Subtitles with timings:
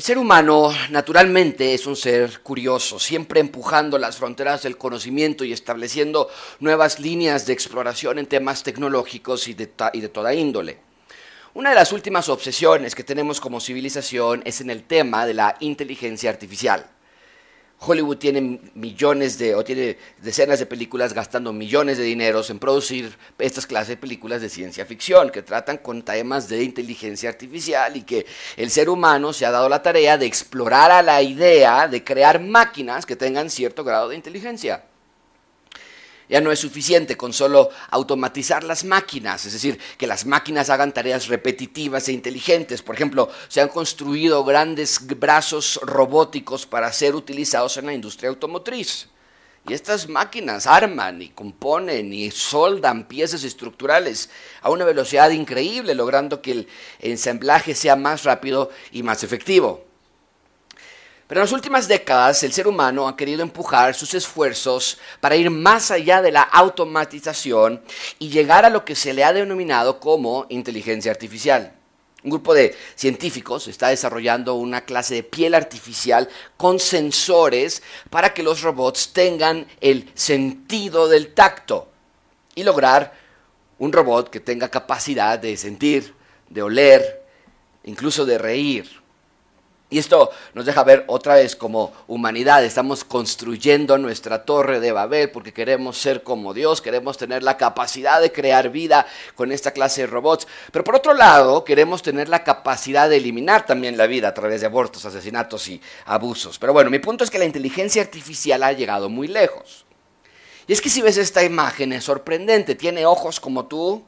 [0.00, 5.52] El ser humano naturalmente es un ser curioso, siempre empujando las fronteras del conocimiento y
[5.52, 10.78] estableciendo nuevas líneas de exploración en temas tecnológicos y de, y de, toda índole.
[11.52, 15.58] Una de las últimas obsesiones que tenemos como civilización es en el tema de la
[15.60, 16.86] inteligencia artificial.
[17.82, 23.16] Hollywood tiene millones de, o tiene decenas de películas gastando millones de dineros en producir
[23.38, 28.02] estas clases de películas de ciencia ficción que tratan con temas de inteligencia artificial y
[28.02, 28.26] que
[28.58, 32.38] el ser humano se ha dado la tarea de explorar a la idea de crear
[32.38, 34.84] máquinas que tengan cierto grado de inteligencia.
[36.30, 40.94] Ya no es suficiente con solo automatizar las máquinas, es decir, que las máquinas hagan
[40.94, 42.82] tareas repetitivas e inteligentes.
[42.82, 49.08] Por ejemplo, se han construido grandes brazos robóticos para ser utilizados en la industria automotriz.
[49.68, 54.30] Y estas máquinas arman y componen y soldan piezas estructurales
[54.62, 56.68] a una velocidad increíble, logrando que el
[57.00, 59.89] ensamblaje sea más rápido y más efectivo.
[61.30, 65.48] Pero en las últimas décadas el ser humano ha querido empujar sus esfuerzos para ir
[65.48, 67.80] más allá de la automatización
[68.18, 71.72] y llegar a lo que se le ha denominado como inteligencia artificial.
[72.24, 78.42] Un grupo de científicos está desarrollando una clase de piel artificial con sensores para que
[78.42, 81.92] los robots tengan el sentido del tacto
[82.56, 83.14] y lograr
[83.78, 86.12] un robot que tenga capacidad de sentir,
[86.48, 87.22] de oler,
[87.84, 88.99] incluso de reír.
[89.92, 95.32] Y esto nos deja ver otra vez como humanidad, estamos construyendo nuestra torre de Babel
[95.32, 100.02] porque queremos ser como Dios, queremos tener la capacidad de crear vida con esta clase
[100.02, 104.28] de robots, pero por otro lado queremos tener la capacidad de eliminar también la vida
[104.28, 106.60] a través de abortos, asesinatos y abusos.
[106.60, 109.84] Pero bueno, mi punto es que la inteligencia artificial ha llegado muy lejos.
[110.68, 114.04] Y es que si ves esta imagen es sorprendente, tiene ojos como tú,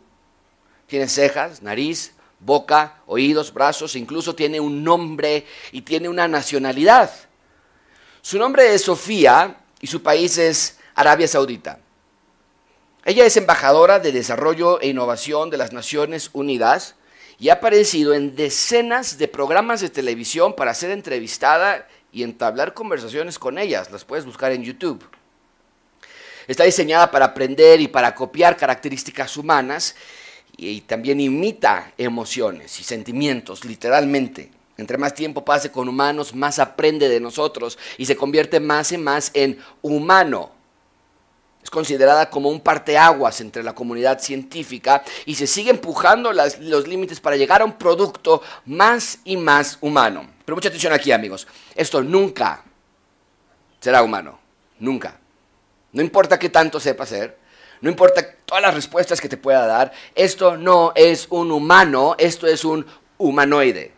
[0.87, 2.13] tiene cejas, nariz,
[2.45, 7.11] boca, oídos, brazos, incluso tiene un nombre y tiene una nacionalidad.
[8.20, 11.79] Su nombre es Sofía y su país es Arabia Saudita.
[13.05, 16.95] Ella es embajadora de Desarrollo e Innovación de las Naciones Unidas
[17.39, 23.39] y ha aparecido en decenas de programas de televisión para ser entrevistada y entablar conversaciones
[23.39, 23.91] con ellas.
[23.91, 25.05] Las puedes buscar en YouTube.
[26.47, 29.97] Está diseñada para aprender y para copiar características humanas
[30.70, 34.50] y también imita emociones y sentimientos, literalmente.
[34.77, 38.98] Entre más tiempo pase con humanos, más aprende de nosotros y se convierte más y
[38.98, 40.50] más en humano.
[41.62, 47.20] Es considerada como un parteaguas entre la comunidad científica y se sigue empujando los límites
[47.20, 50.27] para llegar a un producto más y más humano.
[50.44, 51.46] Pero mucha atención aquí, amigos.
[51.74, 52.64] Esto nunca
[53.79, 54.39] será humano.
[54.80, 55.20] Nunca.
[55.92, 57.39] No importa qué tanto sepa hacer,
[57.80, 62.46] no importa todas las respuestas que te pueda dar, esto no es un humano, esto
[62.46, 62.85] es un
[63.17, 63.92] humanoide.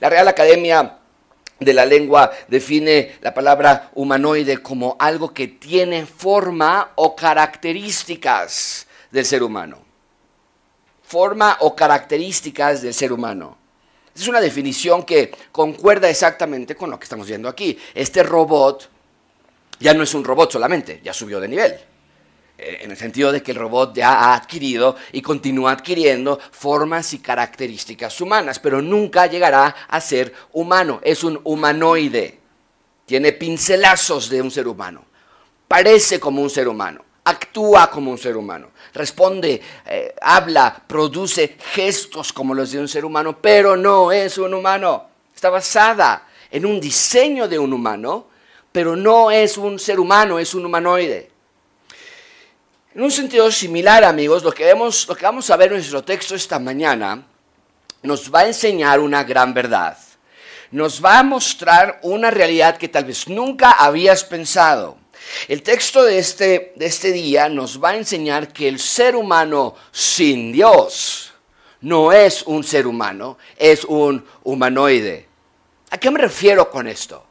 [0.00, 0.98] La Real Academia
[1.60, 9.24] de la Lengua define la palabra humanoide como algo que tiene forma o características del
[9.24, 9.78] ser humano.
[11.04, 13.56] Forma o características del ser humano.
[14.12, 17.78] Es una definición que concuerda exactamente con lo que estamos viendo aquí.
[17.94, 18.90] Este robot
[19.78, 21.93] ya no es un robot solamente, ya subió de nivel.
[22.56, 27.12] Eh, en el sentido de que el robot ya ha adquirido y continúa adquiriendo formas
[27.12, 31.00] y características humanas, pero nunca llegará a ser humano.
[31.02, 32.38] Es un humanoide.
[33.06, 35.04] Tiene pincelazos de un ser humano.
[35.66, 37.04] Parece como un ser humano.
[37.24, 38.68] Actúa como un ser humano.
[38.92, 44.54] Responde, eh, habla, produce gestos como los de un ser humano, pero no es un
[44.54, 45.08] humano.
[45.34, 48.28] Está basada en un diseño de un humano,
[48.70, 51.33] pero no es un ser humano, es un humanoide.
[52.94, 57.26] En un sentido similar, amigos, lo que, vamos a ver en nuestro texto esta mañana
[58.04, 59.98] nos va a enseñar una gran verdad.
[60.70, 64.96] Nos va a mostrar una realidad que tal vez nunca habías pensado.
[65.48, 69.74] El texto de este, de este día nos va a enseñar que el ser humano
[69.90, 71.32] sin Dios
[71.80, 75.26] no es un ser humano, es un humanoide.
[75.90, 77.26] ¿A qué me refiero con esto?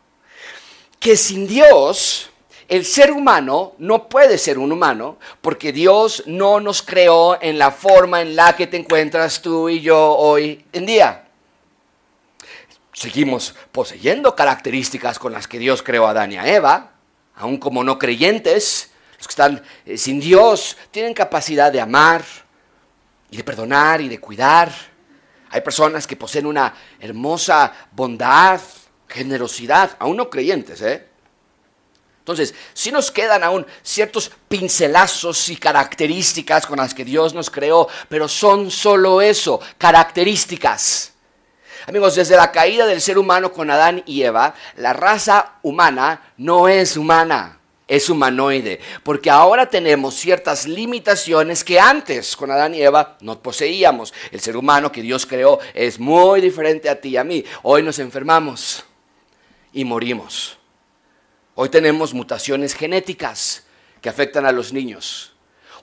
[0.99, 2.32] Que sin Dios
[2.73, 7.69] el ser humano no puede ser un humano porque Dios no nos creó en la
[7.69, 11.27] forma en la que te encuentras tú y yo hoy en día.
[12.91, 16.93] Seguimos poseyendo características con las que Dios creó a Adán y a Eva,
[17.35, 22.23] aun como no creyentes, los que están eh, sin Dios tienen capacidad de amar
[23.29, 24.71] y de perdonar y de cuidar.
[25.51, 28.59] Hay personas que poseen una hermosa bondad,
[29.07, 31.12] generosidad, aún no creyentes, ¿eh?
[32.23, 37.89] Entonces, sí nos quedan aún ciertos pincelazos y características con las que Dios nos creó,
[38.07, 41.11] pero son solo eso, características.
[41.85, 46.69] Amigos, desde la caída del ser humano con Adán y Eva, la raza humana no
[46.69, 47.59] es humana,
[47.89, 54.13] es humanoide, porque ahora tenemos ciertas limitaciones que antes con Adán y Eva no poseíamos.
[54.31, 57.43] El ser humano que Dios creó es muy diferente a ti y a mí.
[57.63, 58.85] Hoy nos enfermamos
[59.73, 60.57] y morimos.
[61.55, 63.63] Hoy tenemos mutaciones genéticas
[64.01, 65.33] que afectan a los niños.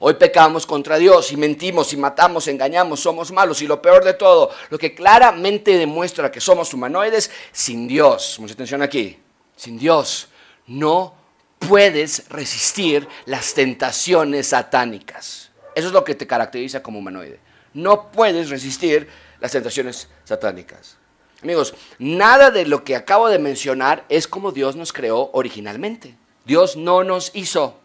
[0.00, 4.14] Hoy pecamos contra Dios y mentimos y matamos, engañamos, somos malos y lo peor de
[4.14, 8.38] todo, lo que claramente demuestra que somos humanoides sin Dios.
[8.40, 9.19] Mucha atención aquí.
[9.56, 10.28] Sin Dios
[10.67, 11.14] no
[11.58, 15.50] puedes resistir las tentaciones satánicas.
[15.75, 17.38] Eso es lo que te caracteriza como humanoide.
[17.75, 19.06] No puedes resistir
[19.38, 20.96] las tentaciones satánicas.
[21.42, 26.16] Amigos, nada de lo que acabo de mencionar es como Dios nos creó originalmente.
[26.44, 27.78] Dios no nos hizo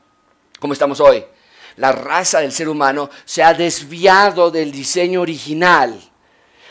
[0.59, 1.25] como estamos hoy
[1.77, 5.99] la raza del ser humano se ha desviado del diseño original.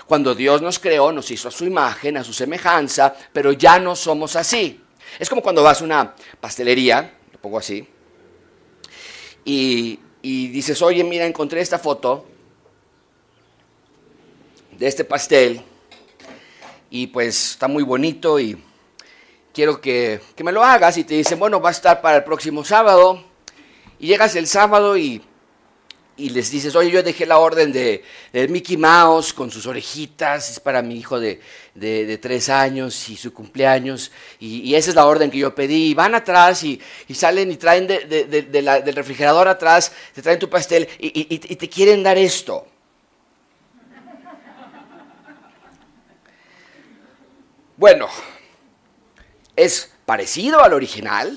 [0.07, 3.97] Cuando Dios nos creó, nos hizo a su imagen, a su semejanza, pero ya no
[3.97, 4.81] somos así.
[5.19, 7.87] Es como cuando vas a una pastelería, lo pongo así,
[9.45, 12.27] y, y dices, oye, mira, encontré esta foto
[14.73, 15.63] de este pastel,
[16.95, 18.57] y pues está muy bonito y
[19.53, 22.23] quiero que, que me lo hagas, y te dicen, bueno, va a estar para el
[22.23, 23.21] próximo sábado
[23.99, 25.21] y llegas el sábado y,
[26.17, 28.05] les dices, oye, yo dejé la orden de,
[28.49, 31.41] Mickey Mouse con sus orejitas, es para mi hijo de,
[32.23, 35.91] tres años y su cumpleaños, y, esa es la orden que yo pedí.
[35.91, 36.81] Y van atrás y,
[37.13, 42.17] salen y traen del refrigerador atrás, te traen tu pastel y, y te quieren dar
[42.19, 42.69] esto.
[47.77, 48.09] Bueno,
[49.57, 51.37] es parecido al original,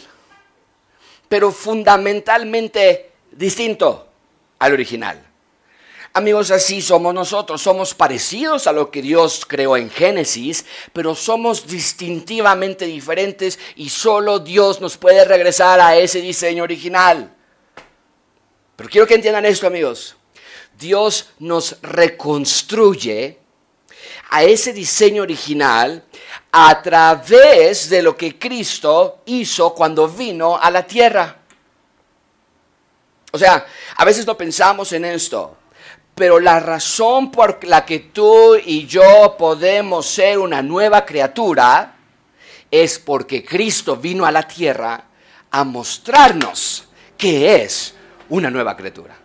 [1.27, 4.07] pero fundamentalmente distinto
[4.59, 5.23] al original.
[6.13, 11.67] Amigos, así somos nosotros, somos parecidos a lo que Dios creó en Génesis, pero somos
[11.67, 17.33] distintivamente diferentes y solo Dios nos puede regresar a ese diseño original.
[18.75, 20.15] Pero quiero que entiendan esto, amigos.
[20.77, 23.39] Dios nos reconstruye
[24.29, 26.03] a ese diseño original
[26.51, 31.35] a través de lo que Cristo hizo cuando vino a la tierra.
[33.31, 35.57] O sea, a veces no pensamos en esto,
[36.15, 41.95] pero la razón por la que tú y yo podemos ser una nueva criatura
[42.71, 45.03] es porque Cristo vino a la tierra
[45.51, 46.85] a mostrarnos
[47.17, 47.93] qué es
[48.29, 49.15] una nueva criatura,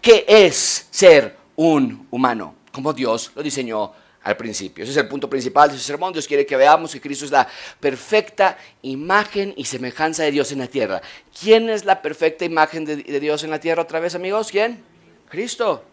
[0.00, 3.92] qué es ser un humano, como Dios lo diseñó
[4.26, 4.82] al principio.
[4.82, 6.12] Ese es el punto principal de su sermón.
[6.12, 7.46] Dios quiere que veamos que Cristo es la
[7.78, 11.00] perfecta imagen y semejanza de Dios en la tierra.
[11.40, 14.50] ¿Quién es la perfecta imagen de, Dios en la tierra otra vez, amigos?
[14.50, 14.82] ¿Quién?
[15.28, 15.84] Cristo.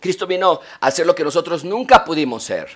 [0.00, 2.68] Cristo vino a hacer lo que nosotros nunca pudimos ser.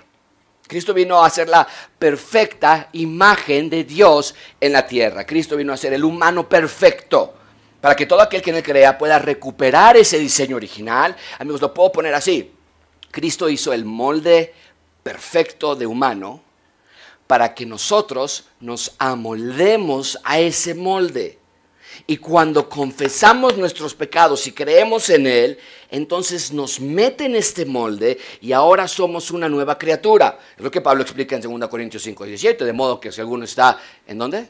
[0.69, 1.67] Cristo vino a ser la
[1.99, 5.27] perfecta imagen de Dios en la tierra.
[5.27, 7.35] Cristo vino a ser el humano perfecto
[7.81, 11.17] para que todo aquel que en él crea pueda recuperar ese diseño original.
[11.41, 12.62] Amigos, lo puedo poner así.
[13.13, 14.55] Cristo hizo el molde
[15.03, 16.43] perfecto de humano
[17.27, 21.39] para que nosotros nos amoldemos a ese molde.
[22.07, 25.59] Y cuando confesamos nuestros pecados y creemos en Él,
[25.91, 30.39] entonces nos mete en este molde y ahora somos una nueva criatura.
[30.57, 32.65] Es lo que Pablo explica en 2 Corintios 5, 17.
[32.65, 34.49] De modo que si alguno está, ¿en dónde?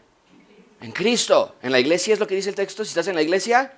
[0.80, 1.56] En Cristo.
[1.62, 2.84] En la iglesia es lo que dice el texto.
[2.84, 3.72] Si estás en la iglesia,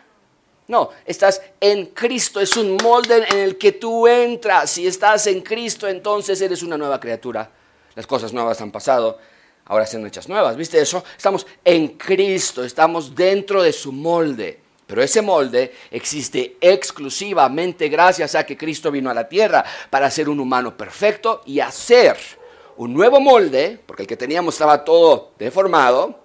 [0.66, 4.70] no, estás en Cristo, es un molde en el que tú entras.
[4.70, 7.50] Si estás en Cristo, entonces eres una nueva criatura.
[7.94, 9.18] Las cosas nuevas han pasado,
[9.66, 10.56] ahora están hechas nuevas.
[10.56, 11.04] ¿Viste eso?
[11.16, 14.60] Estamos en Cristo, estamos dentro de su molde.
[14.86, 20.28] Pero ese molde existe exclusivamente gracias a que Cristo vino a la tierra para ser
[20.28, 22.16] un humano perfecto y hacer
[22.76, 26.18] un nuevo molde, porque el que teníamos estaba todo deformado,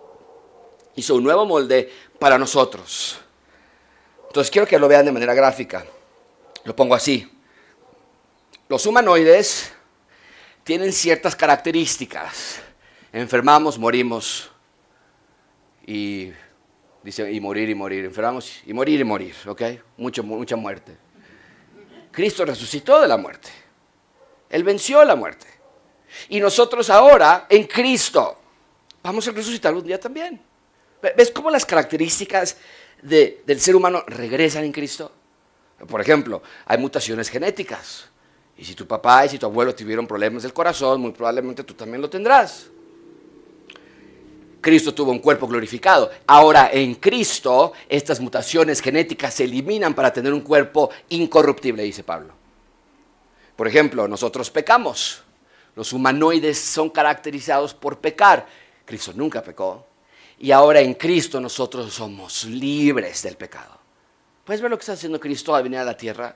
[0.95, 3.19] hizo un nuevo molde para nosotros.
[4.29, 5.83] Entonces quiero que lo vean de manera gráfica.
[6.63, 7.27] Lo pongo así.
[8.67, 9.73] Los humanoides
[10.63, 12.61] tienen ciertas características.
[13.11, 14.51] Enfermamos, morimos.
[15.87, 16.31] Y
[17.01, 18.05] dice, y morir y morir.
[18.05, 19.63] Enfermamos y morir y morir, ¿ok?
[19.97, 20.95] Mucho, mucha muerte.
[22.11, 23.49] Cristo resucitó de la muerte.
[24.47, 25.47] Él venció la muerte.
[26.29, 28.37] Y nosotros ahora, en Cristo,
[29.01, 30.39] vamos a resucitar un día también.
[31.01, 32.57] ¿Ves cómo las características
[33.01, 35.11] del ser humano regresan en Cristo?
[35.87, 38.09] Por ejemplo, hay mutaciones genéticas.
[38.57, 41.73] Y si tu papá y si tu abuelo tuvieron problemas del corazón, muy probablemente tú
[41.73, 42.67] también lo tendrás.
[44.61, 46.11] Cristo tuvo un cuerpo glorificado.
[46.27, 52.33] Ahora en Cristo estas mutaciones genéticas se eliminan para tener un cuerpo incorruptible, dice Pablo.
[53.55, 55.23] Por ejemplo, nosotros pecamos.
[55.75, 58.45] Los humanoides son caracterizados por pecar.
[58.85, 59.85] Cristo nunca pecó.
[60.39, 63.77] Y ahora en Cristo nosotros somos libres del pecado.
[64.45, 66.35] ¿Puedes ver lo que está haciendo Cristo al venir a la tierra?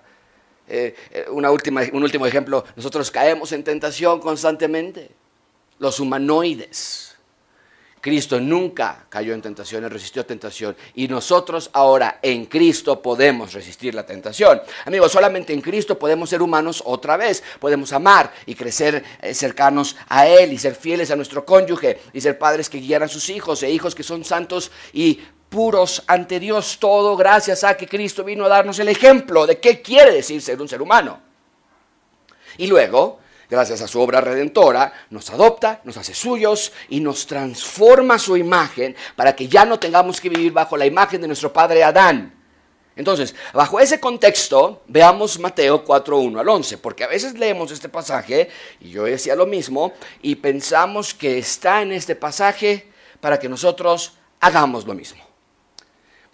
[0.67, 5.09] Eh, eh, una última, un último ejemplo, nosotros caemos en tentación constantemente.
[5.79, 7.12] Los humanoides
[8.03, 10.75] Cristo nunca cayó en tentación, resistió tentación.
[10.93, 14.61] Y nosotros ahora en Cristo podemos resistir la tentación.
[14.83, 17.41] Amigos, solamente en Cristo podemos ser humanos otra vez.
[17.61, 22.19] Podemos amar y crecer eh, cercanos a Él y ser fieles a nuestro cónyuge y
[22.19, 26.41] ser padres que guían a sus hijos e hijos que son santos y puros ante
[26.41, 26.79] Dios.
[26.81, 30.61] Todo gracias a que Cristo vino a darnos el ejemplo de qué quiere decir ser
[30.61, 31.21] un ser humano.
[32.57, 38.19] Y luego gracias a su obra redentora, nos adopta, nos hace suyos y nos transforma
[38.19, 41.83] su imagen para que ya no tengamos que vivir bajo la imagen de nuestro padre
[41.83, 42.39] Adán.
[42.95, 47.89] Entonces, bajo ese contexto, veamos Mateo 4, 1 al 11, porque a veces leemos este
[47.89, 53.49] pasaje, y yo decía lo mismo, y pensamos que está en este pasaje para que
[53.49, 55.33] nosotros hagamos lo mismo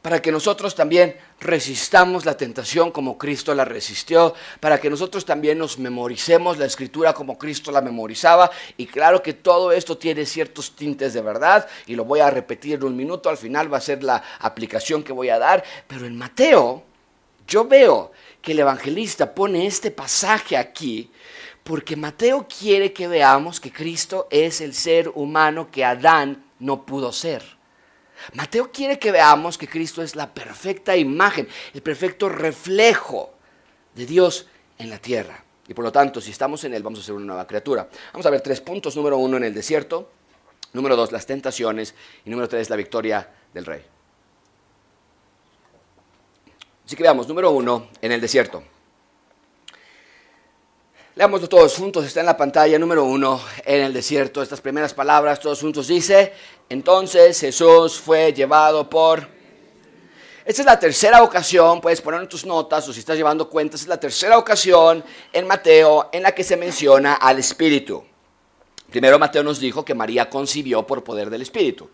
[0.01, 5.57] para que nosotros también resistamos la tentación como Cristo la resistió, para que nosotros también
[5.57, 8.51] nos memoricemos la escritura como Cristo la memorizaba.
[8.77, 12.75] Y claro que todo esto tiene ciertos tintes de verdad, y lo voy a repetir
[12.75, 16.05] en un minuto, al final va a ser la aplicación que voy a dar, pero
[16.05, 16.83] en Mateo
[17.47, 21.11] yo veo que el evangelista pone este pasaje aquí
[21.69, 27.11] porque Mateo quiere que veamos que Cristo es el ser humano que Adán no pudo
[27.11, 27.58] ser.
[28.33, 33.33] Mateo quiere que veamos que Cristo es la perfecta imagen, el perfecto reflejo
[33.95, 34.47] de Dios
[34.77, 35.43] en la tierra.
[35.67, 37.87] Y por lo tanto, si estamos en Él, vamos a ser una nueva criatura.
[38.11, 38.95] Vamos a ver tres puntos.
[38.95, 40.09] Número uno, en el desierto.
[40.73, 41.93] Número dos, las tentaciones.
[42.25, 43.83] Y número tres, la victoria del rey.
[46.85, 48.63] Así que veamos, número uno, en el desierto.
[51.19, 54.41] Leámoslo todos juntos, está en la pantalla número uno, en el desierto.
[54.41, 56.31] Estas primeras palabras, todos juntos, dice,
[56.69, 59.27] entonces Jesús fue llevado por...
[60.45, 63.81] Esta es la tercera ocasión, puedes poner en tus notas o si estás llevando cuentas,
[63.81, 68.01] es la tercera ocasión en Mateo en la que se menciona al Espíritu.
[68.89, 71.89] Primero Mateo nos dijo que María concibió por poder del Espíritu.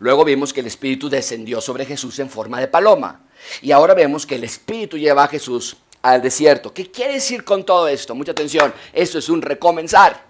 [0.00, 3.20] Luego vimos que el Espíritu descendió sobre Jesús en forma de paloma.
[3.62, 5.76] Y ahora vemos que el Espíritu lleva a Jesús
[6.12, 6.72] al desierto.
[6.72, 8.14] ¿Qué quiere decir con todo esto?
[8.14, 10.28] Mucha atención, esto es un recomenzar.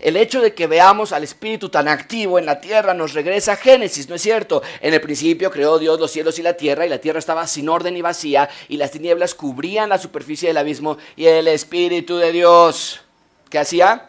[0.00, 3.56] El hecho de que veamos al Espíritu tan activo en la tierra nos regresa a
[3.56, 4.62] Génesis, ¿no es cierto?
[4.80, 7.68] En el principio creó Dios los cielos y la tierra y la tierra estaba sin
[7.68, 12.32] orden y vacía y las tinieblas cubrían la superficie del abismo y el Espíritu de
[12.32, 13.02] Dios,
[13.50, 14.08] ¿qué hacía?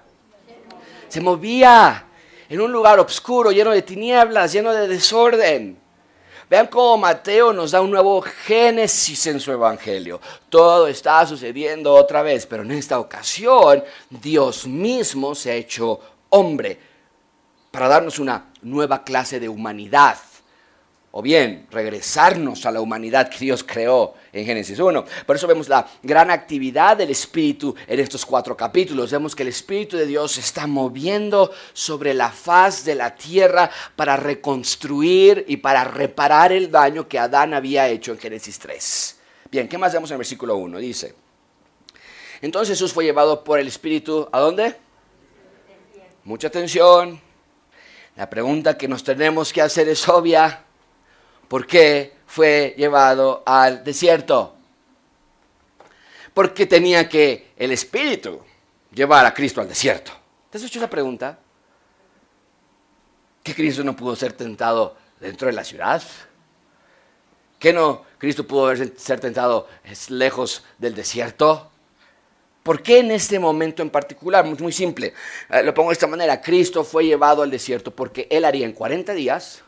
[1.09, 2.05] Se movía
[2.47, 5.80] en un lugar oscuro, lleno de tinieblas, lleno de desorden.
[6.51, 10.19] Vean cómo Mateo nos da un nuevo génesis en su evangelio.
[10.49, 16.77] Todo está sucediendo otra vez, pero en esta ocasión Dios mismo se ha hecho hombre
[17.71, 20.17] para darnos una nueva clase de humanidad
[21.11, 25.05] o bien regresarnos a la humanidad que Dios creó en Génesis 1.
[25.25, 29.11] Por eso vemos la gran actividad del Espíritu en estos cuatro capítulos.
[29.11, 33.69] Vemos que el Espíritu de Dios se está moviendo sobre la faz de la tierra
[33.95, 39.19] para reconstruir y para reparar el daño que Adán había hecho en Génesis 3.
[39.51, 40.77] Bien, ¿qué más vemos en el versículo 1?
[40.77, 41.13] Dice,
[42.41, 44.75] entonces Jesús fue llevado por el Espíritu, ¿a dónde?
[46.23, 47.19] Mucha atención.
[48.15, 50.63] La pregunta que nos tenemos que hacer es obvia.
[51.47, 54.55] ¿Por qué fue llevado al desierto?
[56.33, 58.39] Porque tenía que el Espíritu
[58.93, 60.13] llevar a Cristo al desierto.
[60.49, 61.37] ¿Te has hecho esa pregunta?
[63.43, 66.01] ¿Que Cristo no pudo ser tentado dentro de la ciudad?
[67.59, 69.67] ¿Que no Cristo pudo ser tentado
[70.07, 71.69] lejos del desierto?
[72.63, 74.45] ¿Por qué en este momento en particular?
[74.45, 75.13] Muy, muy simple.
[75.49, 76.39] Eh, lo pongo de esta manera.
[76.39, 79.63] Cristo fue llevado al desierto porque Él haría en 40 días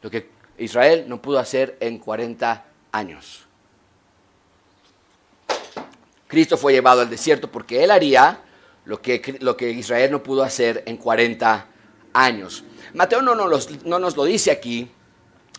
[0.00, 3.46] lo que Israel no pudo hacer en 40 años.
[6.28, 8.40] Cristo fue llevado al desierto porque él haría
[8.84, 11.66] lo que, lo que Israel no pudo hacer en 40
[12.12, 12.64] años.
[12.92, 14.90] Mateo no nos, no nos lo dice aquí,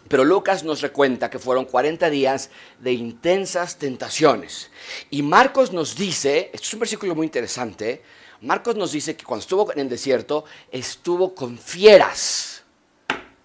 [0.07, 2.49] pero Lucas nos recuenta que fueron 40 días
[2.79, 4.69] de intensas tentaciones.
[5.09, 8.03] Y Marcos nos dice, esto es un versículo muy interesante,
[8.41, 12.63] Marcos nos dice que cuando estuvo en el desierto estuvo con fieras.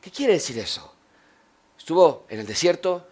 [0.01, 0.90] ¿Qué quiere decir eso?
[1.91, 3.05] Estuvo en el desierto,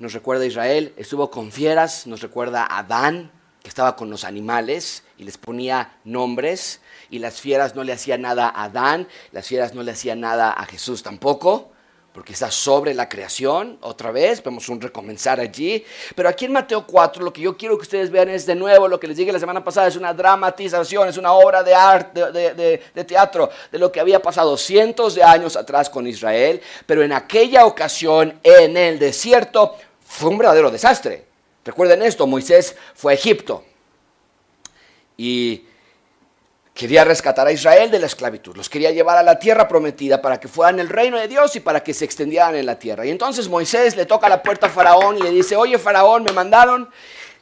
[0.00, 3.30] nos recuerda Israel, estuvo con fieras, nos recuerda a Adán,
[3.62, 8.22] que estaba con los animales y les ponía nombres, y las fieras no le hacían
[8.22, 11.70] nada a Adán, las fieras no le hacían nada a Jesús tampoco,
[12.14, 15.84] porque está sobre la creación, otra vez, vemos un recomenzar allí.
[16.14, 18.86] Pero aquí en Mateo 4 lo que yo quiero que ustedes vean es de nuevo
[18.86, 22.30] lo que les dije la semana pasada, es una dramatización, es una obra de arte,
[22.30, 27.12] de, teatro, de lo que había pasado cientos de años atrás con Israel, pero en
[27.12, 29.74] aquella ocasión en el desierto
[30.06, 31.24] fue un verdadero desastre.
[31.64, 33.64] Recuerden esto, Moisés fue a Egipto
[35.16, 35.64] y
[36.74, 40.40] Quería rescatar a Israel de la esclavitud, los quería llevar a la tierra prometida para
[40.40, 43.06] que fueran el reino de Dios y para que se extendieran en la tierra.
[43.06, 46.32] Y entonces Moisés le toca la puerta a Faraón y le dice, oye Faraón, me
[46.32, 46.90] mandaron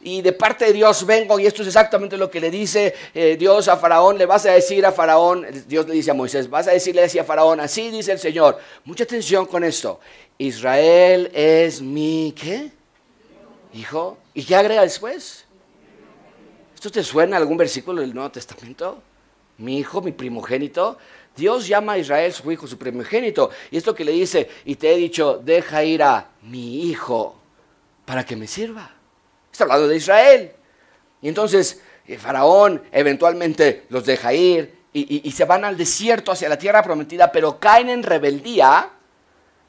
[0.03, 3.37] y de parte de Dios vengo y esto es exactamente lo que le dice eh,
[3.39, 6.69] Dios a Faraón, le vas a decir a Faraón, Dios le dice a Moisés, vas
[6.69, 10.01] a decirle así a Faraón, así dice el Señor, mucha atención con esto,
[10.37, 12.71] Israel es mi, ¿qué?
[13.73, 15.47] Hijo, ¿y qué agrega después?
[16.75, 19.01] ¿Esto te suena a algún versículo del Nuevo Testamento?
[19.59, 20.99] Mi hijo, mi primogénito.
[21.37, 23.51] Dios llama a Israel su hijo, su primogénito.
[23.71, 27.37] Y esto que le dice, y te he dicho, deja ir a mi hijo
[28.05, 28.91] para que me sirva.
[29.51, 30.53] Está hablando de Israel.
[31.21, 36.49] Y entonces el faraón eventualmente los deja ir y, y se van al desierto hacia
[36.49, 38.91] la tierra prometida, pero caen en rebeldía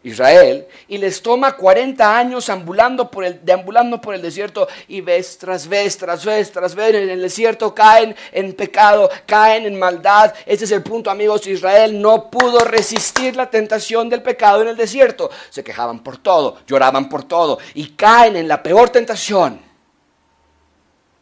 [0.04, 5.38] Israel, y les toma 40 años ambulando por el, deambulando por el desierto y vez
[5.38, 10.34] tras vez, tras vez, tras vez en el desierto caen en pecado, caen en maldad.
[10.46, 11.48] Ese es el punto, amigos.
[11.48, 15.32] Israel no pudo resistir la tentación del pecado en el desierto.
[15.50, 19.62] Se quejaban por todo, lloraban por todo y caen en la peor tentación.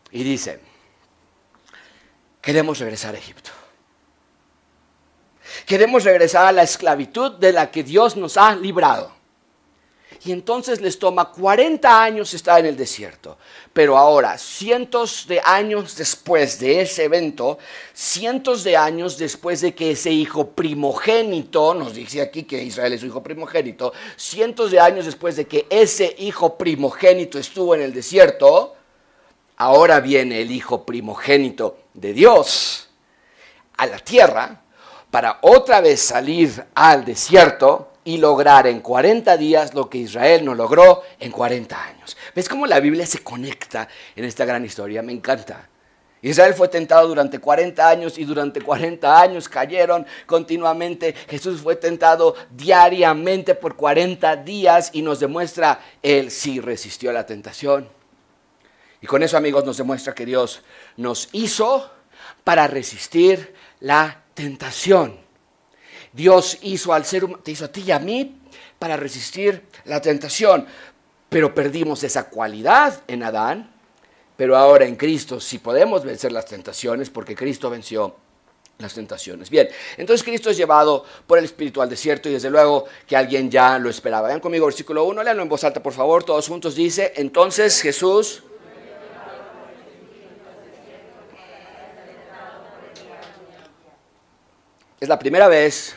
[0.09, 0.59] Y dicen,
[2.41, 3.51] queremos regresar a Egipto.
[5.71, 9.09] Queremos regresar a la esclavitud de la que Dios nos ha librado.
[10.25, 13.37] Y entonces les toma 40 años estar en el desierto.
[13.71, 17.57] Pero ahora, cientos de años después de ese evento,
[17.93, 22.99] cientos de años después de que ese hijo primogénito, nos dice aquí que Israel es
[22.99, 27.93] su hijo primogénito, cientos de años después de que ese hijo primogénito estuvo en el
[27.93, 28.75] desierto,
[29.55, 32.89] ahora viene el hijo primogénito de Dios
[33.77, 34.60] a la tierra
[35.11, 40.55] para otra vez salir al desierto y lograr en 40 días lo que Israel no
[40.55, 42.17] logró en 40 años.
[42.33, 45.01] ¿Ves cómo la Biblia se conecta en esta gran historia?
[45.01, 45.67] Me encanta.
[46.23, 51.13] Israel fue tentado durante 40 años y durante 40 años cayeron continuamente.
[51.27, 57.25] Jesús fue tentado diariamente por 40 días y nos demuestra, él sí resistió a la
[57.25, 57.89] tentación.
[59.01, 60.61] Y con eso, amigos, nos demuestra que Dios
[60.95, 61.89] nos hizo
[62.43, 65.19] para resistir la tentación.
[66.13, 68.37] Dios hizo al ser humano, te hizo a ti y a mí
[68.77, 70.65] para resistir la tentación,
[71.29, 73.71] pero perdimos esa cualidad en Adán,
[74.35, 78.15] pero ahora en Cristo sí podemos vencer las tentaciones porque Cristo venció
[78.79, 79.49] las tentaciones.
[79.49, 83.49] Bien, entonces Cristo es llevado por el Espíritu al desierto y desde luego que alguien
[83.49, 84.27] ya lo esperaba.
[84.27, 88.43] Vean conmigo versículo 1, leanlo en voz alta por favor, todos juntos dice, entonces Jesús
[95.01, 95.95] Es la primera vez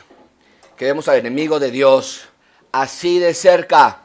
[0.75, 2.23] que vemos al enemigo de Dios
[2.71, 4.01] así de cerca.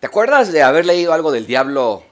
[0.00, 2.02] ¿Te acuerdas de haber leído algo del diablo,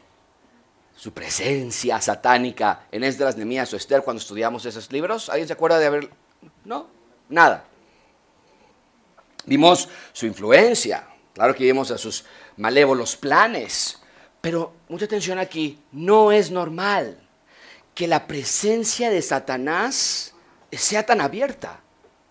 [0.94, 5.28] su presencia satánica en Esdras, Nemías o Esther cuando estudiamos esos libros?
[5.30, 6.10] ¿Alguien se acuerda de haber.?
[6.64, 6.86] No,
[7.28, 7.64] nada.
[9.46, 12.24] Vimos su influencia, claro que vimos a sus
[12.56, 14.00] malévolos planes,
[14.40, 17.18] pero mucha atención aquí, no es normal
[17.96, 20.33] que la presencia de Satanás
[20.76, 21.80] sea tan abierta.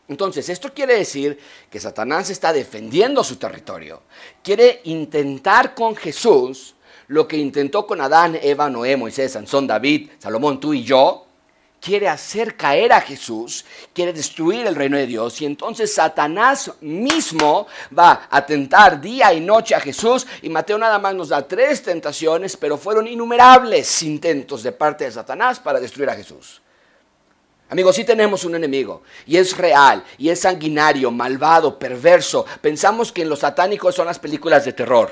[0.07, 4.03] Entonces, esto quiere decir que Satanás está defendiendo su territorio.
[4.43, 6.75] Quiere intentar con Jesús
[7.07, 11.27] lo que intentó con Adán, Eva, Noé, Moisés, Sansón, David, Salomón, tú y yo.
[11.79, 17.67] Quiere hacer caer a Jesús, quiere destruir el reino de Dios y entonces Satanás mismo
[17.97, 21.83] va a tentar día y noche a Jesús y Mateo nada más nos da tres
[21.83, 26.62] tentaciones, pero fueron innumerables intentos de parte de Satanás para destruir a Jesús.
[27.73, 32.45] Amigos, sí tenemos un enemigo y es real y es sanguinario, malvado, perverso.
[32.61, 35.09] Pensamos que en los satánicos son las películas de terror.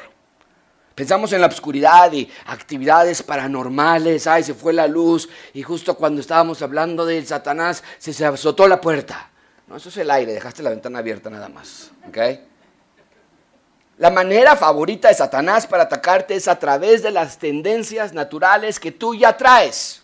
[0.93, 4.27] Pensamos en la oscuridad y actividades paranormales.
[4.27, 8.67] Ay, se fue la luz y justo cuando estábamos hablando del Satanás se, se azotó
[8.67, 9.31] la puerta.
[9.65, 11.89] No, eso es el aire, dejaste la ventana abierta nada más.
[13.97, 18.91] La manera favorita de Satanás para atacarte es a través de las tendencias naturales que
[18.91, 20.00] tú ya traes.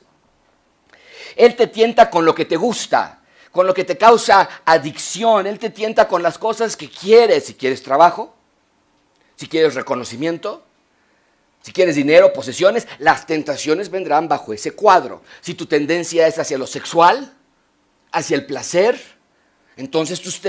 [1.37, 3.21] Él te tienta con lo que te gusta,
[3.51, 5.47] con lo que te causa adicción.
[5.47, 7.45] Él te tienta con las cosas que quieres.
[7.45, 8.35] Si quieres trabajo,
[9.35, 10.63] si quieres reconocimiento,
[11.61, 15.21] si quieres dinero, posesiones, las tentaciones vendrán bajo ese cuadro.
[15.41, 17.33] Si tu tendencia es hacia lo sexual,
[18.11, 19.16] hacia el placer,
[19.77, 20.41] entonces tus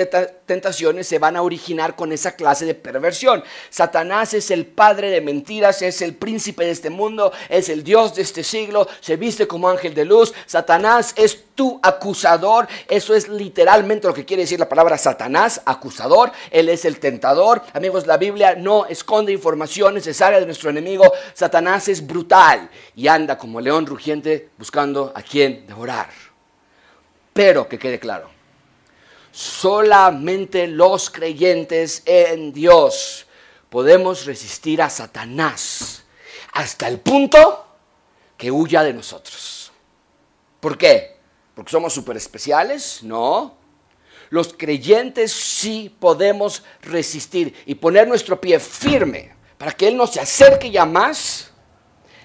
[0.46, 3.44] tentaciones se van a originar con esa clase de perversión.
[3.68, 8.14] Satanás es el padre de mentiras, es el príncipe de este mundo, es el Dios
[8.14, 10.32] de este siglo, se viste como ángel de luz.
[10.46, 12.68] Satanás es tu acusador.
[12.88, 16.32] Eso es literalmente lo que quiere decir la palabra Satanás, acusador.
[16.50, 17.62] Él es el tentador.
[17.74, 21.04] Amigos, la Biblia no esconde información necesaria de nuestro enemigo.
[21.34, 26.08] Satanás es brutal y anda como león rugiente buscando a quien devorar.
[27.34, 28.37] Pero que quede claro
[29.32, 33.26] Solamente los creyentes en Dios
[33.68, 36.04] podemos resistir a Satanás
[36.52, 37.66] hasta el punto
[38.36, 39.70] que huya de nosotros.
[40.60, 41.16] ¿Por qué?
[41.54, 43.02] ¿Porque somos súper especiales?
[43.02, 43.56] No.
[44.30, 50.20] Los creyentes sí podemos resistir y poner nuestro pie firme para que Él no se
[50.20, 51.50] acerque ya más,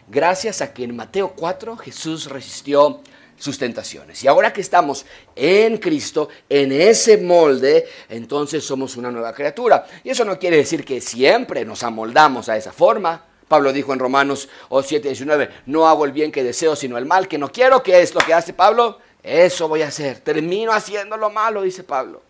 [0.07, 3.01] gracias a que en Mateo 4 Jesús resistió
[3.43, 4.23] sus tentaciones.
[4.23, 9.86] Y ahora que estamos en Cristo, en ese molde, entonces somos una nueva criatura.
[10.01, 13.25] Y eso no quiere decir que siempre nos amoldamos a esa forma.
[13.49, 17.27] Pablo dijo en Romanos 7, 19, no hago el bien que deseo, sino el mal
[17.27, 17.84] que no quiero.
[17.84, 18.99] ¿Qué es lo que hace Pablo?
[19.21, 20.21] Eso voy a hacer.
[20.21, 22.21] Termino haciendo lo malo, dice Pablo.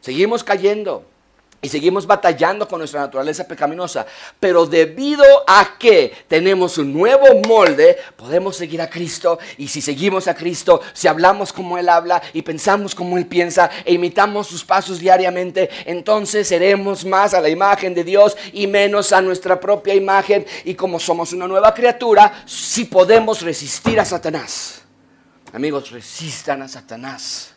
[0.00, 1.04] Seguimos cayendo.
[1.60, 4.06] Y seguimos batallando con nuestra naturaleza pecaminosa.
[4.38, 9.40] Pero debido a que tenemos un nuevo molde, podemos seguir a Cristo.
[9.56, 13.70] Y si seguimos a Cristo, si hablamos como Él habla y pensamos como Él piensa
[13.84, 19.12] e imitamos sus pasos diariamente, entonces seremos más a la imagen de Dios y menos
[19.12, 20.46] a nuestra propia imagen.
[20.64, 24.82] Y como somos una nueva criatura, si podemos resistir a Satanás.
[25.52, 27.52] Amigos, resistan a Satanás.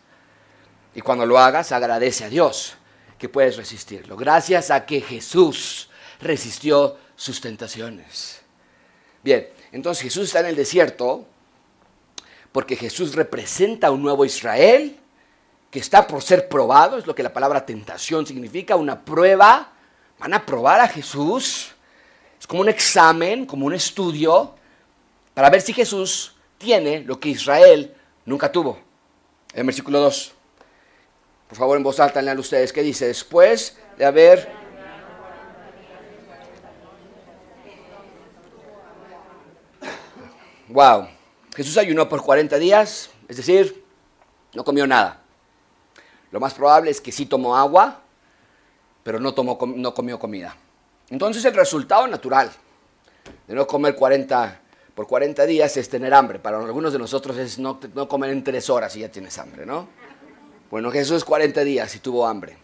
[0.95, 2.77] Y cuando lo hagas, agradece a Dios
[3.21, 4.17] que puedes resistirlo.
[4.17, 8.41] Gracias a que Jesús resistió sus tentaciones.
[9.23, 11.27] Bien, entonces Jesús está en el desierto
[12.51, 14.97] porque Jesús representa un nuevo Israel
[15.69, 19.71] que está por ser probado, es lo que la palabra tentación significa, una prueba.
[20.17, 21.75] Van a probar a Jesús.
[22.39, 24.55] Es como un examen, como un estudio,
[25.35, 28.79] para ver si Jesús tiene lo que Israel nunca tuvo.
[29.53, 30.33] En versículo 2.
[31.51, 33.07] Por favor, en voz alta, lean ustedes qué dice.
[33.07, 34.49] Después de haber...
[40.69, 41.09] Wow.
[41.53, 43.83] Jesús ayunó por 40 días, es decir,
[44.53, 45.19] no comió nada.
[46.31, 47.99] Lo más probable es que sí tomó agua,
[49.03, 50.55] pero no, tomó, no comió comida.
[51.09, 52.49] Entonces el resultado natural
[53.45, 54.61] de no comer 40,
[54.95, 56.39] por 40 días es tener hambre.
[56.39, 59.65] Para algunos de nosotros es no, no comer en tres horas y ya tienes hambre,
[59.65, 59.99] ¿no?
[60.71, 62.55] Bueno, Jesús 40 días y tuvo hambre.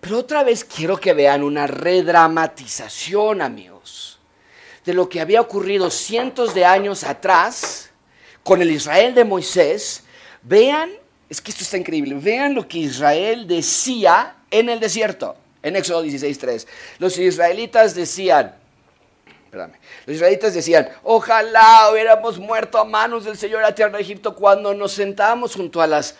[0.00, 4.20] Pero otra vez quiero que vean una redramatización, amigos,
[4.84, 7.90] de lo que había ocurrido cientos de años atrás
[8.44, 10.04] con el Israel de Moisés.
[10.42, 10.92] Vean,
[11.28, 16.04] es que esto está increíble, vean lo que Israel decía en el desierto, en Éxodo
[16.04, 16.64] 16.3.
[17.00, 18.54] Los israelitas decían,
[19.46, 19.74] Espérame.
[20.06, 24.72] Los israelitas decían, ojalá hubiéramos muerto a manos del Señor a tierra de Egipto cuando
[24.74, 26.14] nos sentábamos junto a las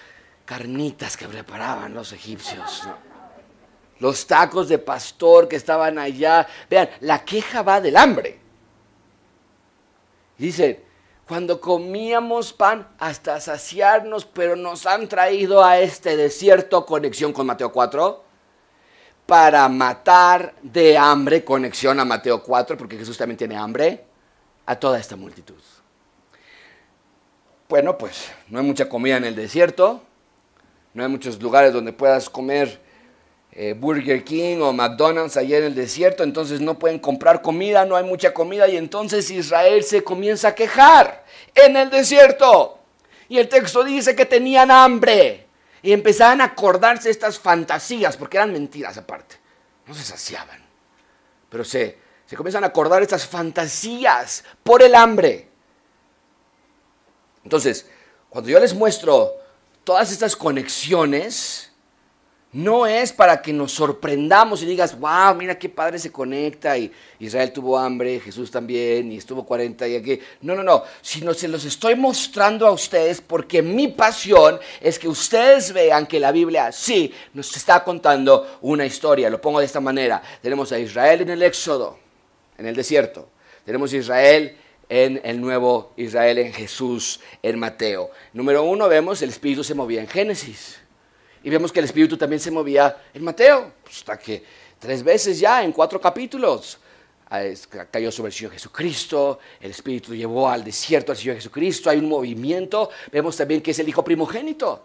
[0.51, 2.83] carnitas que preparaban los egipcios.
[4.01, 6.45] Los tacos de pastor que estaban allá.
[6.69, 8.37] Vean, la queja va del hambre.
[10.37, 10.83] Dice,
[11.29, 17.71] cuando comíamos pan hasta saciarnos, pero nos han traído a este desierto, conexión con Mateo
[17.71, 18.25] 4,
[19.27, 24.05] para matar de hambre, conexión a Mateo 4, porque Jesús también tiene hambre,
[24.67, 25.63] a toda esta multitud.
[27.69, 30.03] Bueno, pues no hay mucha comida en el desierto,
[30.94, 32.81] no hay muchos lugares donde puedas comer
[33.53, 37.96] eh, Burger King o McDonald's allá en el desierto, entonces no pueden comprar comida, no
[37.96, 41.24] hay mucha comida y entonces Israel se comienza a quejar
[41.55, 42.79] en el desierto.
[43.29, 45.46] Y el texto dice que tenían hambre
[45.83, 49.37] y empezaban a acordarse estas fantasías, porque eran mentiras aparte,
[49.87, 50.61] no se saciaban,
[51.48, 55.48] pero se, se comienzan a acordar estas fantasías por el hambre.
[57.42, 57.88] Entonces,
[58.29, 59.39] cuando yo les muestro
[59.85, 61.71] todas estas conexiones
[62.53, 66.90] no es para que nos sorprendamos y digas, wow, mira qué padre se conecta y
[67.21, 70.21] Israel tuvo hambre, Jesús también y estuvo 40 y aquí.
[70.40, 75.07] No, no, no, sino se los estoy mostrando a ustedes porque mi pasión es que
[75.07, 79.31] ustedes vean que la Biblia sí nos está contando una historia.
[79.31, 80.21] Lo pongo de esta manera.
[80.43, 81.99] Tenemos a Israel en el Éxodo,
[82.59, 83.29] en el desierto.
[83.64, 84.57] Tenemos a Israel
[84.90, 88.11] en el nuevo Israel, en Jesús, en Mateo.
[88.33, 90.79] Número uno, vemos el Espíritu se movía en Génesis.
[91.44, 93.72] Y vemos que el Espíritu también se movía en Mateo.
[93.85, 94.44] Pues, hasta que
[94.81, 96.79] tres veces ya, en cuatro capítulos,
[97.31, 97.44] ah,
[97.88, 102.09] cayó sobre el Señor Jesucristo, el Espíritu llevó al desierto al Señor Jesucristo, hay un
[102.09, 104.83] movimiento, vemos también que es el Hijo primogénito.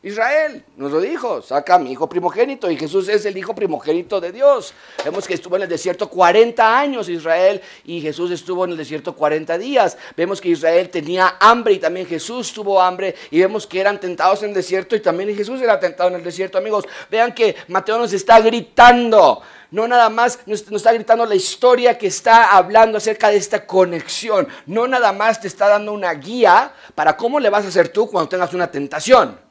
[0.00, 4.30] Israel, nos lo dijo, saca mi hijo primogénito y Jesús es el hijo primogénito de
[4.30, 4.72] Dios.
[5.04, 9.16] Vemos que estuvo en el desierto 40 años Israel y Jesús estuvo en el desierto
[9.16, 9.98] 40 días.
[10.16, 14.44] Vemos que Israel tenía hambre y también Jesús tuvo hambre y vemos que eran tentados
[14.44, 16.58] en el desierto y también Jesús era tentado en el desierto.
[16.58, 21.98] Amigos, vean que Mateo nos está gritando, no nada más nos, está gritando la historia
[21.98, 26.72] que está hablando acerca de esta conexión, no nada más te está dando una guía
[26.94, 29.47] para cómo le vas a hacer tú cuando tengas una tentación.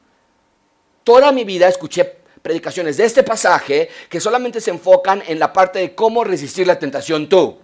[1.08, 2.04] Toda mi vida escuché
[2.42, 6.78] predicaciones de este pasaje que solamente se enfocan en la parte de cómo resistir la
[6.78, 7.58] tentación tú.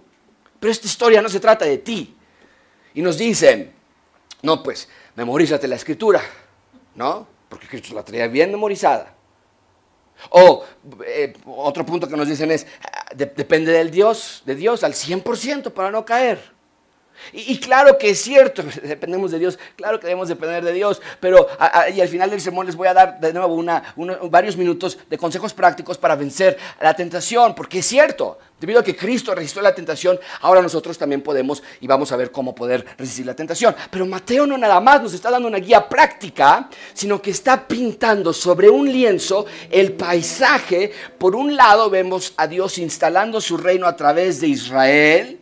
[0.59, 2.15] Pero esta historia no se trata de ti.
[2.95, 3.71] Y nos dicen,
[4.41, 6.23] no, pues, memorízate la escritura,
[6.95, 7.27] ¿no?
[7.47, 9.13] Porque Cristo la traía bien memorizada.
[10.31, 10.63] O
[11.05, 15.71] eh, otro punto que nos dicen es, ah, depende del Dios, de Dios al 100%
[15.71, 16.54] para no caer.
[17.33, 21.47] Y, claro que es cierto, dependemos de Dios, claro que debemos depender de Dios, pero
[21.93, 23.63] y al final del sermón les voy a dar de nuevo
[24.29, 28.95] varios minutos de consejos prácticos para vencer la tentación, porque es cierto, debido a que
[28.95, 33.25] Cristo resistió la tentación, ahora nosotros también podemos y vamos a ver cómo poder resistir
[33.25, 33.75] la tentación.
[33.91, 38.33] Pero Mateo no nada más nos está dando una guía práctica, sino que está pintando
[38.33, 40.91] sobre un lienzo el paisaje.
[41.17, 45.39] Por un lado vemos a Dios instalando su reino a través de Israel,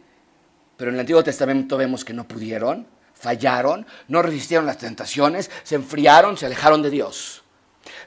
[0.78, 5.76] pero en el Antiguo Testamento vemos que no pudieron, fallaron, no resistieron las tentaciones, se
[5.76, 7.44] enfriaron, se alejaron de Dios.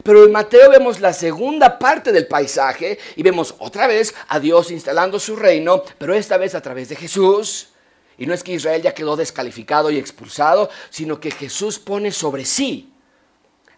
[0.02, 4.70] Pero en Mateo vemos la segunda parte del paisaje y vemos otra vez a Dios
[4.70, 7.70] instalando su reino, pero esta vez a través de Jesús.
[8.18, 12.44] Y no es que Israel ya quedó descalificado y expulsado, sino que Jesús pone sobre
[12.44, 12.92] sí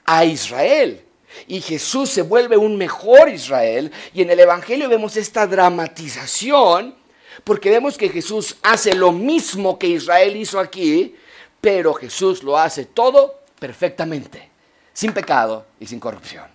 [0.05, 1.05] a Israel.
[1.47, 3.93] Y Jesús se vuelve un mejor Israel.
[4.15, 6.95] Y en el Evangelio vemos esta dramatización
[7.45, 11.15] porque vemos que Jesús hace lo mismo que Israel hizo aquí,
[11.61, 14.51] pero Jesús lo hace todo perfectamente,
[14.93, 16.47] sin pecado y sin corrupción.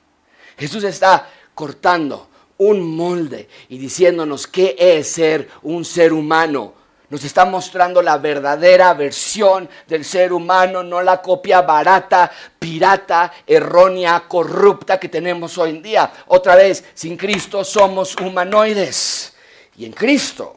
[0.57, 6.73] Jesús está cortando un molde y diciéndonos qué es ser un ser humano.
[7.09, 14.23] Nos está mostrando la verdadera versión del ser humano, no la copia barata, pirata, errónea,
[14.27, 16.11] corrupta que tenemos hoy en día.
[16.27, 19.35] Otra vez, sin Cristo somos humanoides.
[19.77, 20.55] Y en Cristo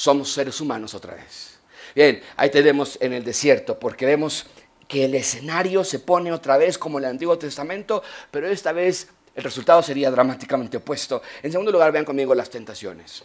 [0.00, 1.58] somos seres humanos otra vez.
[1.94, 4.46] Bien, ahí tenemos en el desierto, porque vemos
[4.88, 9.08] que el escenario se pone otra vez como en el Antiguo Testamento, pero esta vez
[9.34, 11.20] el resultado sería dramáticamente opuesto.
[11.42, 13.24] En segundo lugar, vean conmigo las tentaciones.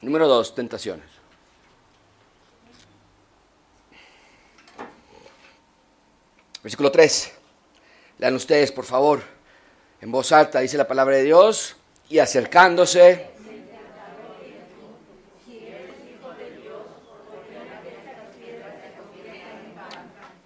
[0.00, 1.06] Número dos, tentaciones.
[6.64, 7.32] Versículo 3.
[8.18, 9.22] Lean ustedes, por favor.
[10.00, 11.76] En voz alta dice la palabra de Dios.
[12.08, 13.31] Y acercándose,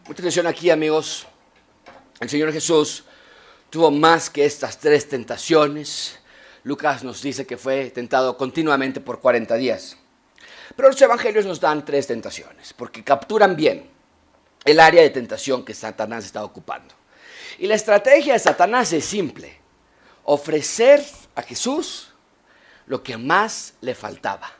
[0.07, 1.27] Mucha atención aquí, amigos.
[2.21, 3.03] El Señor Jesús
[3.71, 6.21] tuvo más que estas tres tentaciones.
[6.63, 9.97] Lucas nos dice que fue tentado continuamente por 40 días.
[10.77, 13.91] Pero los evangelios nos dan tres tentaciones, porque capturan bien
[14.65, 16.95] el área de tentación que Satanás está ocupando.
[17.59, 19.59] Y la estrategia de Satanás es simple,
[20.23, 22.15] ofrecer a Jesús
[22.87, 24.53] lo que más le faltaba.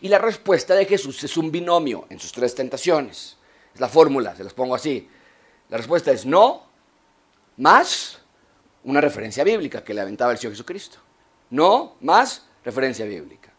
[0.00, 3.36] Y la respuesta de Jesús es un binomio en sus tres tentaciones.
[3.74, 5.08] Es la fórmula, se las pongo así.
[5.68, 6.66] La respuesta es no,
[7.56, 8.20] más
[8.84, 10.98] una referencia bíblica que le aventaba el Señor Jesucristo.
[11.50, 13.50] No, más referencia bíblica.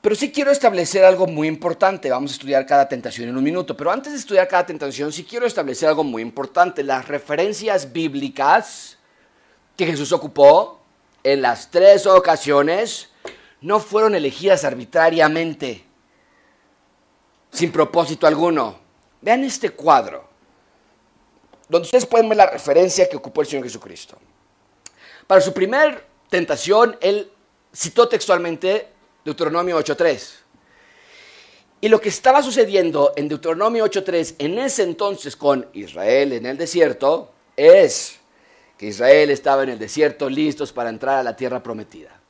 [0.00, 2.10] Pero sí quiero establecer algo muy importante.
[2.10, 3.74] Vamos a estudiar cada tentación en un minuto.
[3.74, 6.82] Pero antes de estudiar cada tentación, sí quiero establecer algo muy importante.
[6.82, 8.98] Las referencias bíblicas
[9.76, 10.82] que Jesús ocupó
[11.22, 13.08] en las tres ocasiones
[13.62, 15.86] no fueron elegidas arbitrariamente
[17.54, 18.78] sin propósito alguno.
[19.22, 20.28] Vean este cuadro,
[21.68, 24.18] donde ustedes pueden ver la referencia que ocupó el Señor Jesucristo.
[25.26, 27.30] Para su primer tentación, él
[27.74, 28.88] citó textualmente
[29.24, 30.40] Deuteronomio 8.3.
[31.80, 36.58] Y lo que estaba sucediendo en Deuteronomio 8.3 en ese entonces con Israel en el
[36.58, 38.18] desierto es
[38.76, 42.20] que Israel estaba en el desierto listos para entrar a la tierra prometida.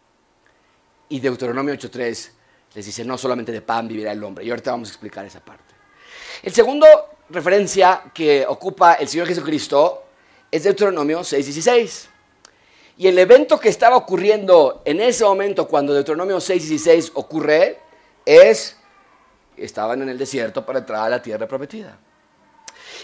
[1.09, 2.31] Y Deuteronomio 8.3
[2.75, 4.45] les dice, no solamente de pan vivirá el hombre.
[4.45, 5.75] Y ahorita vamos a explicar esa parte.
[6.43, 6.87] El segundo
[7.31, 10.05] referencia que ocupa el Señor Jesucristo
[10.51, 12.07] es Deuteronomio 6.16.
[12.97, 17.79] Y el evento que estaba ocurriendo en ese momento cuando Deuteronomio 6.16 ocurre
[18.25, 18.77] es,
[19.57, 21.99] estaban en el desierto para entrar a la tierra prometida.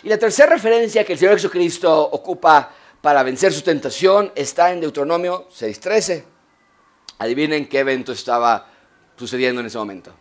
[0.03, 4.81] Y la tercera referencia que el Señor Jesucristo ocupa para vencer su tentación está en
[4.81, 6.25] Deuteronomio 6.13.
[7.19, 8.70] Adivinen qué evento estaba
[9.21, 10.15] sucediendo en ese momento.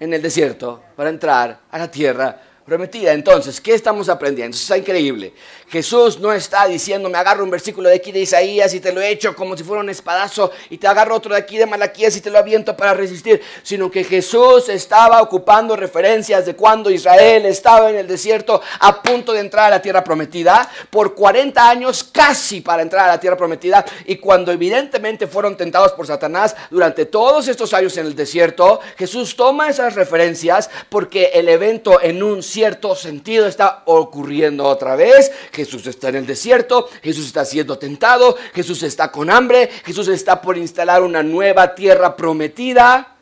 [0.00, 3.12] En el desierto, para entrar a la tierra prometida.
[3.12, 4.54] Entonces, ¿qué estamos aprendiendo?
[4.54, 5.32] Eso está increíble.
[5.68, 9.00] Jesús no está diciendo, me agarro un versículo de aquí de Isaías y te lo
[9.00, 12.20] echo como si fuera un espadazo y te agarro otro de aquí de Malaquías y
[12.20, 17.90] te lo aviento para resistir, sino que Jesús estaba ocupando referencias de cuando Israel estaba
[17.90, 22.60] en el desierto a punto de entrar a la tierra prometida, por 40 años casi
[22.60, 27.48] para entrar a la tierra prometida y cuando evidentemente fueron tentados por Satanás durante todos
[27.48, 32.94] estos años en el desierto, Jesús toma esas referencias porque el evento en un cierto
[32.94, 35.32] sentido está ocurriendo otra vez.
[35.52, 40.40] Jesús está en el desierto, Jesús está siendo tentado, Jesús está con hambre, Jesús está
[40.40, 43.16] por instalar una nueva tierra prometida.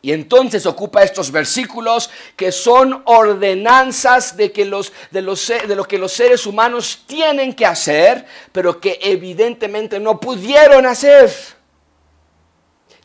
[0.00, 5.84] Y entonces ocupa estos versículos que son ordenanzas de, que los, de, los, de lo
[5.84, 11.32] que los seres humanos tienen que hacer, pero que evidentemente no pudieron hacer.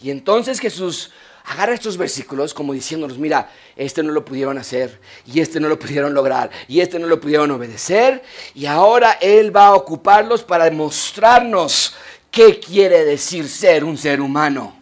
[0.01, 1.11] Y entonces Jesús
[1.45, 5.77] agarra estos versículos como diciéndonos, mira, este no lo pudieron hacer, y este no lo
[5.77, 10.65] pudieron lograr, y este no lo pudieron obedecer, y ahora Él va a ocuparlos para
[10.65, 11.95] demostrarnos
[12.31, 14.75] qué quiere decir ser un ser humano.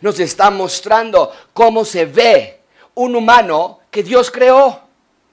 [0.00, 2.60] Nos está mostrando cómo se ve
[2.94, 4.80] un humano que Dios creó.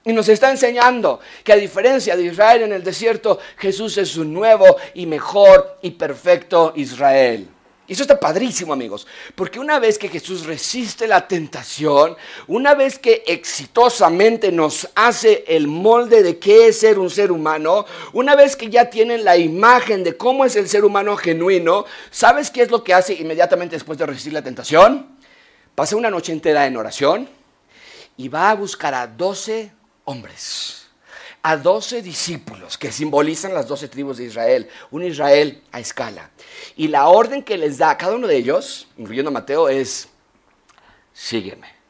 [0.04, 4.34] Y nos está enseñando que a diferencia de Israel en el desierto, Jesús es un
[4.34, 7.48] nuevo y mejor y perfecto Israel.
[7.92, 12.98] Y eso está padrísimo, amigos, porque una vez que Jesús resiste la tentación, una vez
[12.98, 18.56] que exitosamente nos hace el molde de qué es ser un ser humano, una vez
[18.56, 22.70] que ya tienen la imagen de cómo es el ser humano genuino, ¿sabes qué es
[22.70, 25.08] lo que hace inmediatamente después de resistir la tentación?
[25.74, 27.28] Pasa una noche entera en oración
[28.16, 29.70] y va a buscar a 12
[30.06, 30.81] hombres
[31.42, 36.30] a doce discípulos que simbolizan las doce tribus de Israel, un Israel a escala.
[36.76, 40.08] Y la orden que les da a cada uno de ellos, incluyendo a Mateo, es,
[41.12, 41.81] sígueme.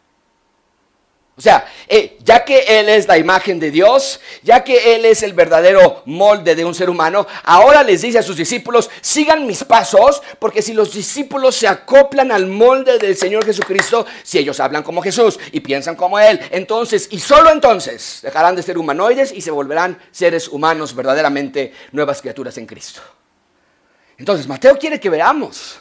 [1.35, 5.23] O sea, eh, ya que Él es la imagen de Dios, ya que Él es
[5.23, 9.65] el verdadero molde de un ser humano, ahora les dice a sus discípulos, sigan mis
[9.65, 14.83] pasos, porque si los discípulos se acoplan al molde del Señor Jesucristo, si ellos hablan
[14.83, 19.41] como Jesús y piensan como Él, entonces y solo entonces dejarán de ser humanoides y
[19.41, 23.01] se volverán seres humanos, verdaderamente nuevas criaturas en Cristo.
[24.19, 25.81] Entonces, Mateo quiere que veamos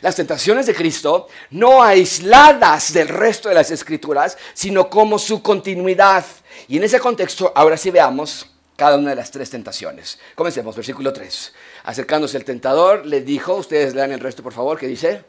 [0.00, 6.24] las tentaciones de Cristo no aisladas del resto de las escrituras, sino como su continuidad.
[6.68, 10.18] Y en ese contexto, ahora sí veamos cada una de las tres tentaciones.
[10.34, 11.52] Comencemos, versículo 3.
[11.84, 15.24] Acercándose el tentador, le dijo, ustedes lean el resto por favor, ¿qué dice?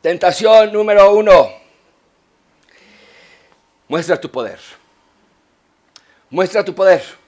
[0.00, 1.50] Tentación número uno.
[3.86, 4.58] Muestra tu poder.
[6.30, 7.19] Muestra tu poder.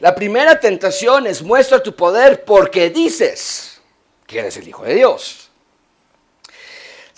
[0.00, 3.80] La primera tentación es muestra tu poder porque dices
[4.26, 5.48] que eres el Hijo de Dios.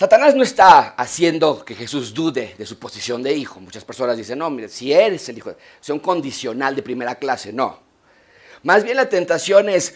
[0.01, 3.61] Satanás no está haciendo que Jesús dude de su posición de hijo.
[3.61, 7.53] Muchas personas dicen, no, mire, si eres el hijo, es un condicional de primera clase.
[7.53, 7.81] No.
[8.63, 9.95] Más bien la tentación es,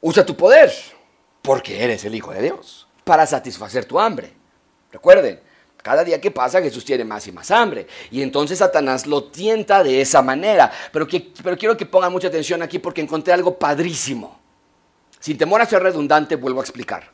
[0.00, 0.72] usa tu poder,
[1.40, 4.32] porque eres el hijo de Dios, para satisfacer tu hambre.
[4.90, 5.40] Recuerden,
[5.84, 7.86] cada día que pasa Jesús tiene más y más hambre.
[8.10, 10.72] Y entonces Satanás lo tienta de esa manera.
[10.90, 11.06] Pero,
[11.42, 14.40] pero quiero que pongan mucha atención aquí porque encontré algo padrísimo.
[15.20, 17.10] Sin temor a ser redundante, vuelvo a explicar.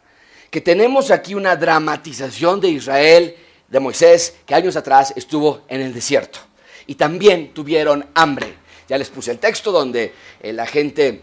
[0.50, 3.34] Que tenemos aquí una dramatización de Israel,
[3.66, 6.38] de Moisés, que años atrás estuvo en el desierto.
[6.86, 8.54] Y también tuvieron hambre.
[8.88, 11.22] Ya les puse el texto donde eh, la gente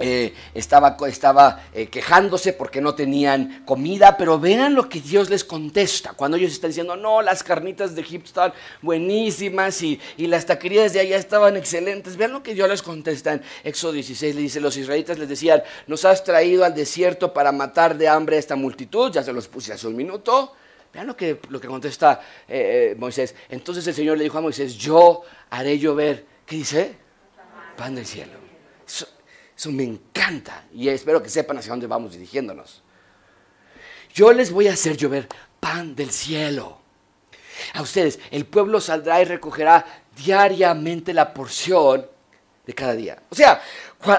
[0.00, 5.42] eh, estaba, estaba eh, quejándose porque no tenían comida, pero vean lo que Dios les
[5.42, 10.46] contesta cuando ellos están diciendo, no, las carnitas de Egipto están buenísimas y, y, las
[10.46, 12.16] taquerías de allá estaban excelentes.
[12.16, 15.62] Vean lo que Dios les contesta en Éxodo 16, le dice, los israelitas les decían,
[15.88, 19.48] nos has traído al desierto para matar de hambre a esta multitud, ya se los
[19.48, 20.52] puse hace un minuto.
[20.94, 23.34] Vean lo que, lo que contesta eh, Moisés.
[23.48, 26.94] Entonces el Señor le dijo a Moisés, yo haré llover, ¿qué dice?
[27.76, 28.37] Pan del cielo.
[29.58, 32.80] Eso me encanta y espero que sepan hacia dónde vamos dirigiéndonos.
[34.14, 35.26] Yo les voy a hacer llover
[35.58, 36.78] pan del cielo.
[37.74, 42.06] A ustedes, el pueblo saldrá y recogerá diariamente la porción
[42.64, 43.20] de cada día.
[43.30, 43.60] O sea,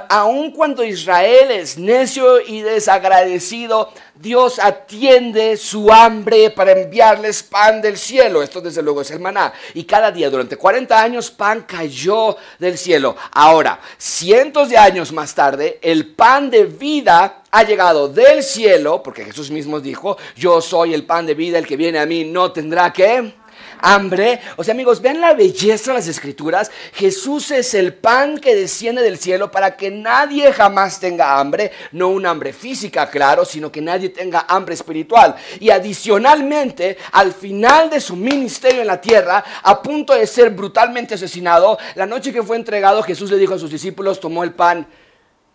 [0.10, 7.98] aun cuando Israel es necio y desagradecido, Dios atiende su hambre para enviarles pan del
[7.98, 8.44] cielo.
[8.44, 9.54] Esto desde luego es el maná.
[9.74, 13.16] Y cada día durante 40 años pan cayó del cielo.
[13.32, 19.24] Ahora, cientos de años más tarde, el pan de vida ha llegado del cielo, porque
[19.24, 22.52] Jesús mismo dijo, yo soy el pan de vida, el que viene a mí no
[22.52, 23.39] tendrá que
[23.82, 24.40] hambre.
[24.56, 26.72] O sea, amigos, vean la belleza de las escrituras.
[26.94, 31.72] Jesús es el pan que desciende del cielo para que nadie jamás tenga hambre.
[31.92, 35.36] No un hambre física, claro, sino que nadie tenga hambre espiritual.
[35.60, 41.16] Y adicionalmente, al final de su ministerio en la tierra, a punto de ser brutalmente
[41.16, 44.88] asesinado, la noche que fue entregado, Jesús le dijo a sus discípulos, tomó el pan,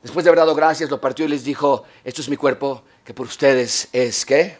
[0.02, 3.14] después de haber dado gracias, lo partió y les dijo, esto es mi cuerpo, que
[3.14, 4.56] por ustedes es, ¿qué?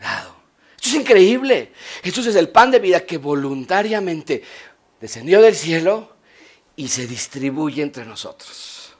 [0.00, 0.37] Dado.
[0.78, 1.72] Esto es increíble.
[2.04, 4.42] Jesús es el pan de vida que voluntariamente
[5.00, 6.16] descendió del cielo
[6.76, 8.92] y se distribuye entre nosotros.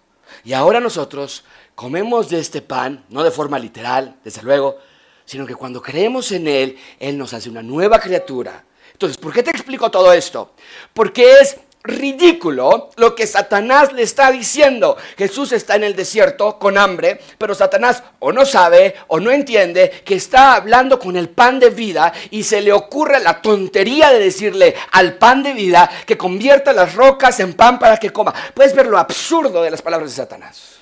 [0.45, 1.45] Y ahora nosotros
[1.77, 4.79] comemos de este pan, no de forma literal, desde luego,
[5.25, 8.65] sino que cuando creemos en Él, Él nos hace una nueva criatura.
[8.93, 10.55] Entonces, ¿por qué te explico todo esto?
[10.93, 14.97] Porque es ridículo lo que Satanás le está diciendo.
[15.17, 20.03] Jesús está en el desierto con hambre, pero Satanás o no sabe o no entiende
[20.05, 24.19] que está hablando con el pan de vida y se le ocurre la tontería de
[24.19, 28.35] decirle al pan de vida que convierta las rocas en pan para que coma.
[28.55, 30.77] Puedes ver lo absurdo de las palabras de Satanás.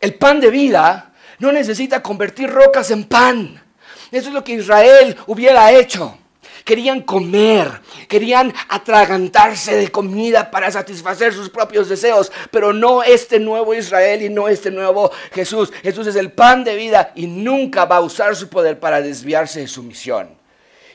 [0.00, 3.62] El pan de vida no necesita convertir rocas en pan.
[4.10, 6.18] Eso es lo que Israel hubiera hecho
[6.64, 13.74] querían comer, querían atragantarse de comida para satisfacer sus propios deseos, pero no este nuevo
[13.74, 15.72] Israel y no este nuevo Jesús.
[15.82, 19.60] Jesús es el pan de vida y nunca va a usar su poder para desviarse
[19.60, 20.36] de su misión.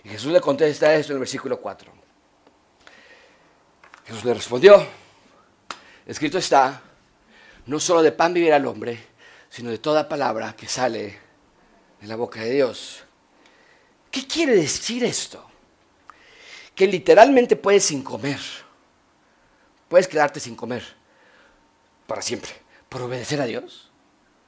[0.04, 1.92] Y Jesús le contesta esto en el versículo 4.
[4.06, 4.86] Jesús le respondió,
[6.06, 6.82] escrito está,
[7.66, 8.98] no solo de pan vivirá el hombre,
[9.50, 11.20] sino de toda palabra que sale
[12.00, 13.04] de la boca de Dios.
[14.10, 15.47] ¿Qué quiere decir esto?
[16.78, 18.40] Que literalmente puedes sin comer.
[19.90, 20.84] Puedes quedarte sin comer
[22.06, 22.52] para siempre.
[22.88, 23.90] ¿Por obedecer a Dios?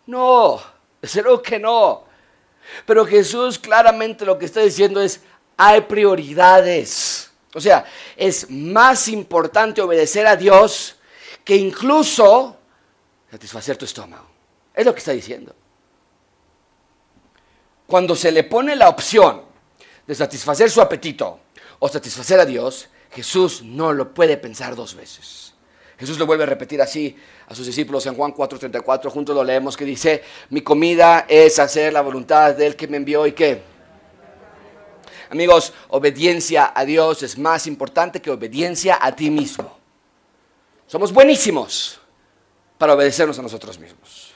[0.05, 0.61] No,
[1.01, 2.03] desde luego que no.
[2.85, 5.21] Pero Jesús claramente lo que está diciendo es,
[5.57, 7.31] hay prioridades.
[7.55, 7.83] O sea,
[8.15, 10.97] es más importante obedecer a Dios
[11.43, 12.55] que incluso
[13.31, 14.27] satisfacer tu estómago.
[14.71, 15.55] Es lo que está diciendo.
[17.87, 19.41] Cuando se le pone la opción
[20.05, 21.39] de satisfacer su apetito
[21.79, 25.53] o satisfacer a Dios, Jesús no lo puede pensar dos veces.
[25.97, 27.15] Jesús lo vuelve a repetir así
[27.47, 31.91] a sus discípulos en Juan 4:34, juntos lo leemos, que dice, mi comida es hacer
[31.91, 33.61] la voluntad del que me envió y qué.
[35.29, 39.77] Amigos, obediencia a Dios es más importante que obediencia a ti mismo.
[40.87, 41.99] Somos buenísimos
[42.77, 44.31] para obedecernos a nosotros mismos.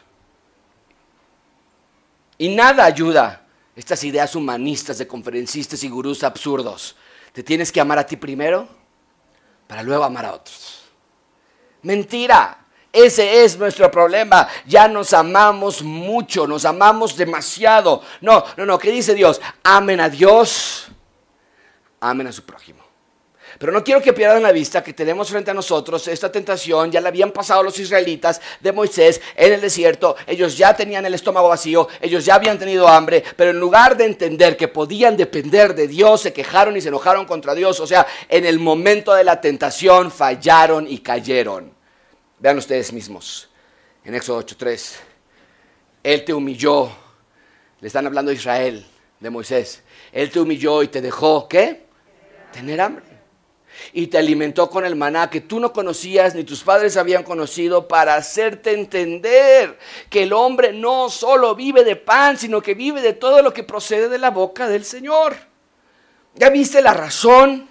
[2.38, 6.96] Y nada ayuda estas ideas humanistas de conferencistas y gurús absurdos
[7.34, 8.68] te tienes que amar a ti primero
[9.68, 10.84] para luego amar a otros.
[11.82, 12.60] Mentira.
[12.94, 14.48] Ese es nuestro problema.
[14.68, 18.04] Ya nos amamos mucho, nos amamos demasiado.
[18.22, 18.78] No, no, no.
[18.78, 19.42] ¿Qué dice Dios?
[19.64, 20.90] Amen a Dios,
[22.00, 22.83] amen a su prójimo.
[23.60, 27.00] Pero no quiero que pierdan la vista que tenemos frente a nosotros esta tentación, ya
[27.00, 31.50] la habían pasado los israelitas de Moisés en el desierto, ellos ya tenían el estómago
[31.50, 35.88] vacío, ellos ya habían tenido hambre, pero en lugar de entender que podían depender de
[35.88, 39.40] Dios, se quejaron y se enojaron contra Dios, o sea, en el momento de la
[39.40, 41.72] tentación fallaron y cayeron.
[42.40, 43.50] Vean ustedes mismos,
[44.04, 44.96] en Éxodo 8.3,
[46.04, 46.92] Él te humilló,
[47.80, 48.86] le están hablando a Israel,
[49.20, 51.84] de Moisés, Él te humilló y te dejó, ¿qué?
[52.52, 53.13] Tener hambre
[53.92, 57.88] y te alimentó con el maná que tú no conocías ni tus padres habían conocido
[57.88, 59.78] para hacerte entender
[60.10, 63.64] que el hombre no solo vive de pan, sino que vive de todo lo que
[63.64, 65.36] procede de la boca del Señor.
[66.36, 67.70] ¿Ya viste la razón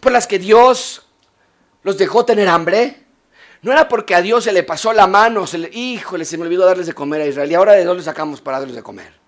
[0.00, 1.06] por las que Dios
[1.82, 3.04] los dejó tener hambre?
[3.62, 6.44] No era porque a Dios se le pasó la mano, se le, híjole, se me
[6.44, 9.23] olvidó darles de comer a Israel y ahora de dónde sacamos para darles de comer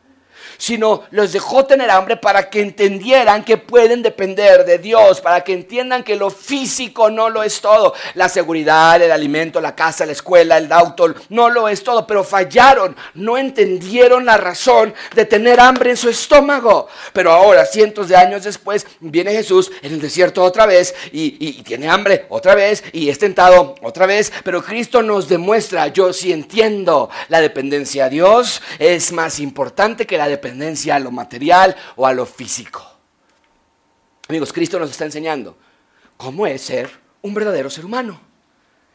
[0.59, 5.53] sino los dejó tener hambre para que entendieran que pueden depender de Dios, para que
[5.53, 7.95] entiendan que lo físico no lo es todo.
[8.15, 12.25] La seguridad, el alimento, la casa, la escuela, el auto, no lo es todo, pero
[12.25, 16.89] fallaron, no entendieron la razón de tener hambre en su estómago.
[17.13, 21.37] Pero ahora, cientos de años después, viene Jesús en el desierto otra vez y,
[21.67, 26.33] tiene hambre otra vez y es tentado otra vez, pero Cristo nos demuestra, yo sí
[26.33, 30.46] entiendo, la dependencia a Dios es más importante que la dependencia
[30.93, 32.85] a lo material o a lo físico.
[34.29, 35.57] Amigos, Cristo nos está enseñando
[36.17, 36.91] cómo es ser
[37.23, 38.21] un verdadero ser humano.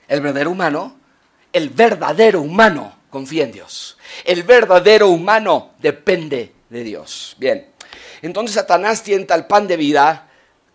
[0.07, 0.97] El verdadero humano,
[1.53, 3.97] el verdadero humano confía en Dios.
[4.25, 7.35] El verdadero humano depende de Dios.
[7.37, 7.67] Bien,
[8.21, 10.30] entonces Satanás tienta el pan de vida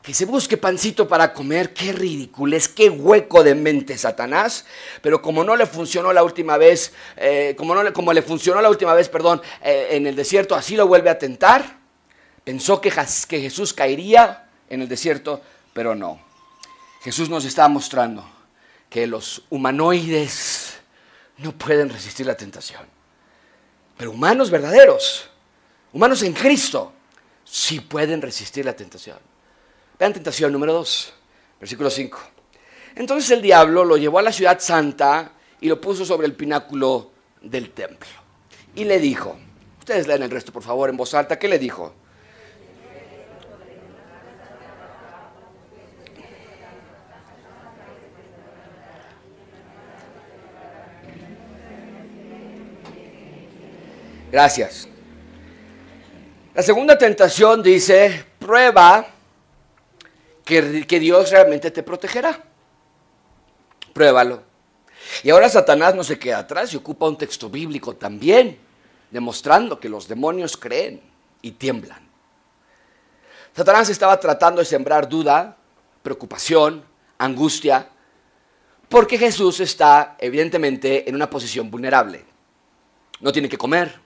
[0.06, 4.64] que se busque pancito para comer, qué ridículo es, qué hueco de mente Satanás.
[5.02, 8.62] Pero como no le funcionó la última vez, eh, como, no le, como le funcionó
[8.62, 11.80] la última vez, perdón, eh, en el desierto, así lo vuelve a tentar.
[12.44, 12.92] Pensó que,
[13.26, 15.40] que Jesús caería en el desierto,
[15.72, 16.20] pero no.
[17.02, 18.24] Jesús nos está mostrando
[18.88, 20.74] que los humanoides
[21.38, 22.82] no pueden resistir la tentación.
[23.96, 25.28] Pero humanos verdaderos,
[25.92, 26.92] humanos en Cristo,
[27.44, 29.18] sí pueden resistir la tentación.
[29.98, 31.14] Vean tentación número 2,
[31.58, 32.18] versículo 5.
[32.96, 37.10] Entonces el diablo lo llevó a la ciudad santa y lo puso sobre el pináculo
[37.40, 38.08] del templo.
[38.74, 39.36] Y le dijo,
[39.78, 41.94] ustedes leen el resto por favor en voz alta, ¿qué le dijo?
[54.30, 54.88] Gracias.
[56.54, 59.15] La segunda tentación dice, prueba
[60.46, 62.40] que, Dios realmente te protegerá.
[63.92, 64.42] Pruébalo.
[65.24, 68.58] Y ahora Satanás no se queda atrás y ocupa un texto bíblico también,
[69.10, 71.02] demostrando que los demonios creen
[71.42, 72.08] y tiemblan.
[73.56, 75.56] Satanás estaba tratando de sembrar duda,
[76.02, 76.84] preocupación,
[77.18, 77.88] angustia,
[78.88, 82.24] porque Jesús está evidentemente en una posición vulnerable.
[83.20, 83.98] No tiene que comer,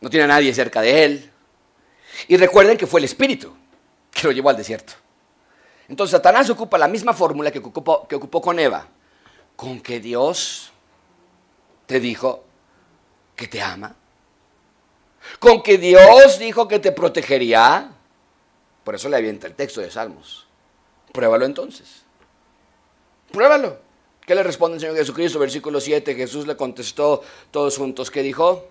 [0.00, 1.32] no tiene a nadie cerca de él.
[2.26, 3.54] Y recuerden que fue el Espíritu
[4.20, 4.94] que lo llevó al desierto.
[5.88, 8.86] Entonces Satanás ocupa la misma fórmula que ocupó, que ocupó con Eva.
[9.56, 10.70] Con que Dios
[11.86, 12.44] te dijo
[13.34, 13.94] que te ama.
[15.38, 17.90] Con que Dios dijo que te protegería.
[18.84, 20.46] Por eso le avienta el texto de Salmos.
[21.12, 22.04] Pruébalo entonces.
[23.32, 23.78] Pruébalo.
[24.26, 25.38] ¿Qué le responde el Señor Jesucristo?
[25.38, 26.14] Versículo 7.
[26.14, 28.10] Jesús le contestó todos juntos.
[28.10, 28.68] ¿Qué dijo?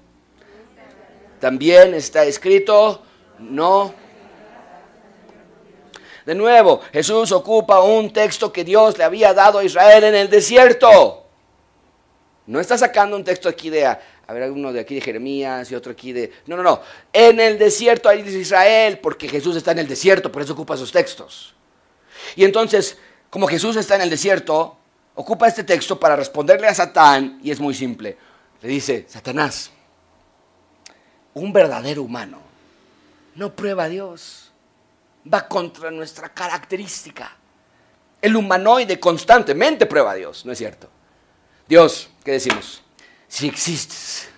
[1.39, 3.01] También está escrito,
[3.39, 3.93] no.
[6.27, 10.29] De nuevo, Jesús ocupa un texto que Dios le había dado a Israel en el
[10.29, 11.23] desierto.
[12.47, 13.97] No está sacando un texto aquí de, a,
[14.27, 16.33] ver, uno de aquí de Jeremías y otro aquí de...
[16.45, 16.81] No, no, no.
[17.13, 20.91] En el desierto dice Israel, porque Jesús está en el desierto, por eso ocupa esos
[20.91, 21.55] textos.
[22.35, 22.97] Y entonces,
[23.29, 24.75] como Jesús está en el desierto,
[25.15, 28.17] ocupa este texto para responderle a Satán, y es muy simple.
[28.61, 29.71] Le dice, Satanás,
[31.35, 32.41] un verdadero humano
[33.33, 34.46] no prueba a Dios.
[35.31, 37.35] Va contra nuestra característica.
[38.21, 40.89] El humanoide constantemente prueba a Dios, ¿no es cierto?
[41.67, 42.81] Dios, ¿qué decimos?
[43.27, 44.29] Si existes,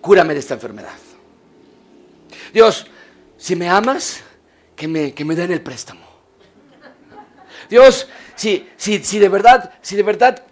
[0.00, 0.94] cúrame de esta enfermedad.
[2.52, 2.86] Dios,
[3.36, 4.22] si me amas,
[4.76, 6.06] que me, que me den el préstamo.
[7.68, 10.44] Dios, si, si, si, de verdad, si de verdad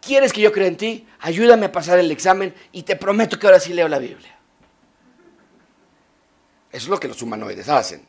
[0.00, 3.46] quieres que yo crea en ti, ayúdame a pasar el examen y te prometo que
[3.46, 4.38] ahora sí leo la Biblia.
[6.70, 8.06] Eso es lo que los humanoides hacen.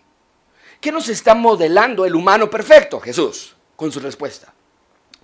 [0.83, 2.99] ¿Qué nos está modelando el humano perfecto?
[2.99, 4.52] Jesús, con su respuesta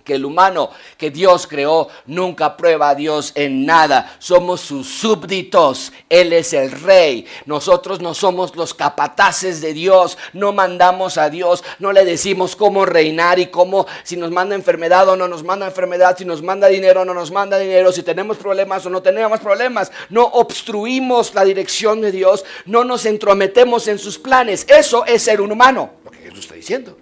[0.04, 4.16] que el humano que Dios creó nunca prueba a Dios en nada.
[4.18, 5.92] Somos sus súbditos.
[6.08, 7.26] Él es el rey.
[7.46, 10.18] Nosotros no somos los capataces de Dios.
[10.32, 11.64] No mandamos a Dios.
[11.78, 15.66] No le decimos cómo reinar y cómo, si nos manda enfermedad o no nos manda
[15.66, 19.02] enfermedad, si nos manda dinero o no nos manda dinero, si tenemos problemas o no
[19.02, 19.92] tenemos problemas.
[20.08, 22.44] No obstruimos la dirección de Dios.
[22.64, 24.66] No nos entrometemos en sus planes.
[24.68, 25.90] Eso es ser un humano.
[26.04, 26.96] Lo que Jesús está diciendo.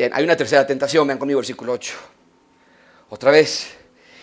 [0.00, 1.92] Bien, hay una tercera tentación, vean conmigo versículo 8.
[3.10, 3.76] Otra vez,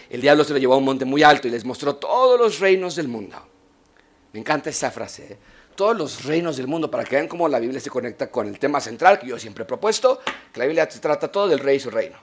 [0.10, 2.60] el diablo se lo llevó a un monte muy alto y les mostró todos los
[2.60, 3.38] reinos del mundo.
[4.34, 5.38] Me encanta esa frase, ¿eh?
[5.76, 8.58] todos los reinos del mundo, para que vean cómo la Biblia se conecta con el
[8.58, 10.20] tema central que yo siempre he propuesto,
[10.52, 12.18] que la Biblia se trata todo del rey y su reino.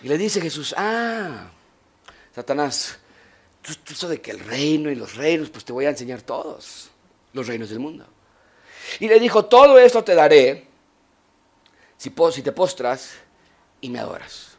[0.00, 1.50] Y le dice Jesús, ah,
[2.32, 2.96] Satanás,
[3.60, 6.22] tú, tú eso de que el reino y los reinos, pues te voy a enseñar
[6.22, 6.90] todos
[7.32, 8.06] los reinos del mundo.
[9.00, 10.67] Y le dijo, todo esto te daré
[11.98, 12.10] si,
[12.42, 13.10] te postras
[13.80, 14.56] y me adoras.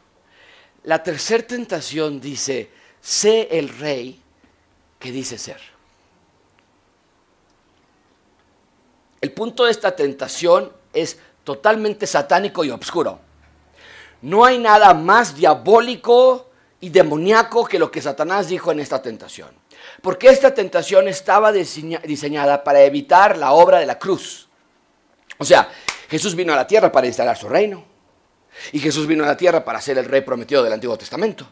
[0.84, 2.70] La tercera tentación dice,
[3.00, 4.20] sé el rey
[4.98, 5.60] que dice ser.
[9.20, 13.18] El punto de esta tentación es totalmente satánico y oscuro.
[14.22, 16.48] No hay nada más diabólico
[16.80, 19.48] y demoníaco que lo que Satanás dijo en esta tentación.
[20.02, 24.48] Porque esta tentación estaba diseñada para evitar la obra de la cruz.
[25.38, 25.70] O sea,
[26.10, 27.84] Jesús vino a la tierra para instalar su reino.
[28.72, 31.48] Y Jesús vino a la tierra para ser el rey prometido del Antiguo Testamento.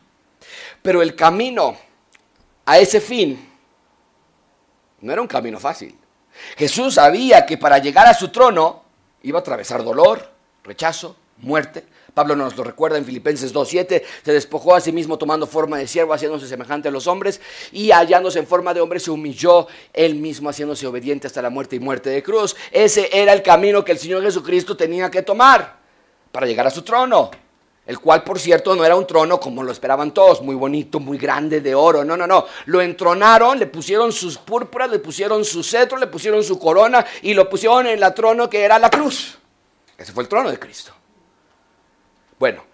[0.83, 1.77] Pero el camino
[2.67, 3.49] a ese fin
[5.01, 5.97] no era un camino fácil.
[6.57, 8.83] Jesús sabía que para llegar a su trono
[9.23, 10.29] iba a atravesar dolor,
[10.65, 11.85] rechazo, muerte,
[12.19, 15.87] Pablo nos lo recuerda en Filipenses 2.7, se despojó a sí mismo tomando forma de
[15.87, 17.41] siervo, haciéndose semejante a los hombres,
[17.71, 21.77] y hallándose en forma de hombre se humilló él mismo, haciéndose obediente hasta la muerte
[21.77, 22.57] y muerte de cruz.
[22.73, 25.77] Ese era el camino que el Señor Jesucristo tenía que tomar
[26.33, 27.31] para llegar a su trono.
[27.87, 31.19] el cual por cierto no era un trono como lo esperaban todos, muy bonito, muy
[31.19, 35.63] grande, de oro, no, no, no, lo entronaron, le pusieron sus púrpuras, le pusieron su
[35.63, 39.39] cetro, le pusieron su corona y lo pusieron en la trono que era la cruz.
[39.97, 40.98] Ese fue el trono de Cristo.
[42.39, 42.65] Bueno,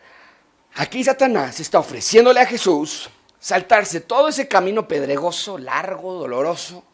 [0.74, 3.08] aquí Satanás está ofreciéndole a Jesús
[3.38, 6.84] saltarse todo ese camino pedregoso, largo, doloroso.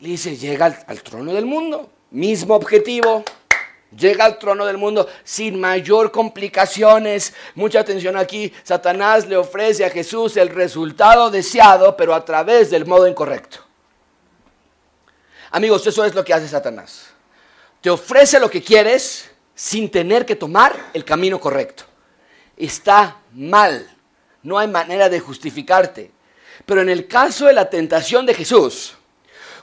[0.00, 3.24] Le dice, llega al, al trono del mundo, mismo objetivo,
[3.96, 7.34] llega al trono del mundo sin mayor complicaciones.
[7.54, 12.86] Mucha atención aquí, Satanás le ofrece a Jesús el resultado deseado, pero a través del
[12.86, 13.58] modo incorrecto.
[15.50, 17.10] Amigos, eso es lo que hace Satanás.
[17.80, 21.84] Te ofrece lo que quieres sin tener que tomar el camino correcto.
[22.56, 23.88] Está mal,
[24.42, 26.10] no hay manera de justificarte.
[26.66, 28.94] Pero en el caso de la tentación de Jesús,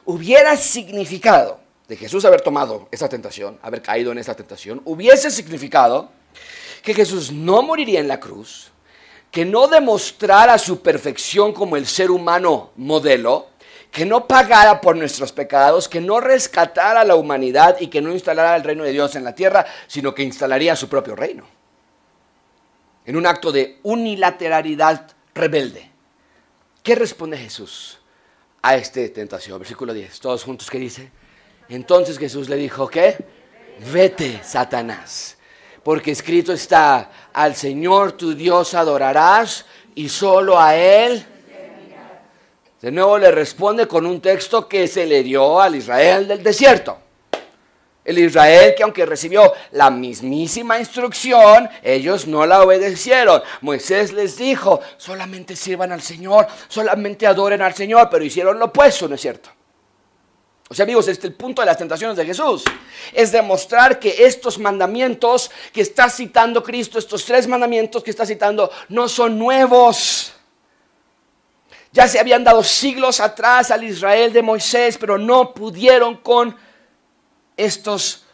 [0.05, 6.09] hubiera significado de Jesús haber tomado esa tentación, haber caído en esa tentación, hubiese significado
[6.81, 8.71] que Jesús no moriría en la cruz,
[9.29, 13.47] que no demostrara su perfección como el ser humano modelo,
[13.91, 18.11] que no pagara por nuestros pecados, que no rescatara a la humanidad y que no
[18.11, 21.43] instalara el reino de Dios en la tierra, sino que instalaría su propio reino.
[23.05, 25.91] En un acto de unilateralidad rebelde.
[26.81, 27.99] ¿Qué responde Jesús
[28.61, 29.59] a esta tentación?
[29.59, 31.11] Versículo 10, todos juntos, ¿qué dice?
[31.67, 33.17] Entonces Jesús le dijo, ¿qué?
[33.91, 35.37] Vete, Satanás,
[35.83, 39.65] porque escrito está, al Señor tu Dios adorarás
[39.95, 41.25] y solo a Él.
[42.81, 46.97] De nuevo le responde con un texto que se le dio al Israel del desierto.
[48.03, 53.43] El Israel que aunque recibió la mismísima instrucción, ellos no la obedecieron.
[53.61, 59.07] Moisés les dijo, solamente sirvan al Señor, solamente adoren al Señor, pero hicieron lo opuesto,
[59.07, 59.51] ¿no es cierto?
[60.67, 62.63] O sea, amigos, este es el punto de las tentaciones de Jesús.
[63.13, 68.71] Es demostrar que estos mandamientos que está citando Cristo, estos tres mandamientos que está citando,
[68.89, 70.33] no son nuevos.
[71.93, 76.55] Ya se habían dado siglos atrás al Israel de Moisés, pero no pudieron con
[77.57, 78.25] estos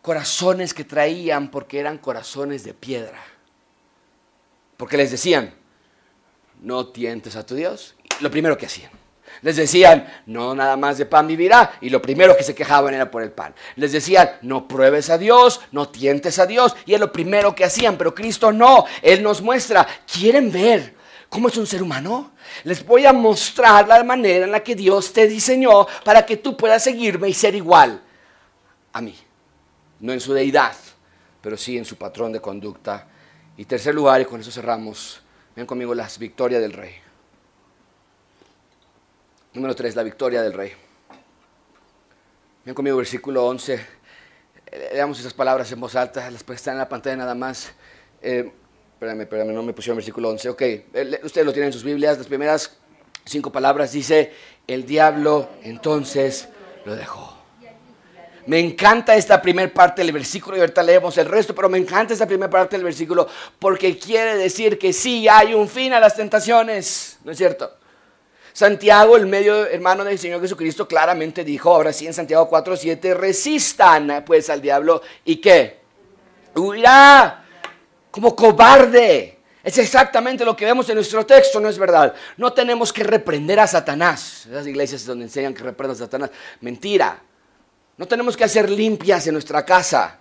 [0.00, 3.22] corazones que traían porque eran corazones de piedra.
[4.78, 5.54] Porque les decían,
[6.62, 7.94] no tientes a tu Dios.
[8.20, 8.90] Lo primero que hacían.
[9.42, 11.74] Les decían, no nada más de pan vivirá.
[11.82, 13.54] Y lo primero que se quejaban era por el pan.
[13.76, 16.74] Les decían, no pruebes a Dios, no tientes a Dios.
[16.86, 17.98] Y es lo primero que hacían.
[17.98, 18.86] Pero Cristo no.
[19.02, 20.97] Él nos muestra, ¿quieren ver
[21.28, 22.32] cómo es un ser humano?
[22.64, 26.56] Les voy a mostrar la manera en la que Dios te diseñó para que tú
[26.56, 28.02] puedas seguirme y ser igual
[28.92, 29.16] a mí.
[30.00, 30.74] No en su deidad,
[31.40, 33.06] pero sí en su patrón de conducta.
[33.56, 35.20] Y tercer lugar, y con eso cerramos,
[35.56, 36.94] ven conmigo las victorias del rey.
[39.54, 40.72] Número 3, la victoria del rey.
[42.64, 43.86] Ven conmigo, versículo 11.
[44.92, 47.72] Leamos esas palabras en voz alta, las están en la pantalla nada más.
[48.20, 48.52] Eh,
[48.98, 50.48] espérame, espérame, no me pusieron versículo 11.
[50.48, 52.18] Ok, eh, ustedes lo tienen en sus Biblias.
[52.18, 52.76] Las primeras
[53.24, 54.32] cinco palabras dice,
[54.66, 56.48] el diablo entonces
[56.84, 57.38] lo dejó.
[58.46, 62.12] Me encanta esta primera parte del versículo y ahorita leemos el resto, pero me encanta
[62.12, 63.28] esta primera parte del versículo
[63.60, 67.70] porque quiere decir que sí hay un fin a las tentaciones, ¿no es cierto?
[68.52, 74.24] Santiago, el medio hermano del Señor Jesucristo, claramente dijo, ahora sí en Santiago 4.7, resistan
[74.26, 75.78] pues al diablo y qué?
[76.56, 77.44] Huirá
[78.10, 79.38] como cobarde.
[79.62, 82.14] Es exactamente lo que vemos en nuestro texto, ¿no es verdad?
[82.36, 84.46] No tenemos que reprender a Satanás.
[84.46, 86.30] Esas iglesias donde enseñan que reprendan a Satanás.
[86.60, 87.22] Mentira.
[87.96, 90.20] No tenemos que hacer limpias en nuestra casa.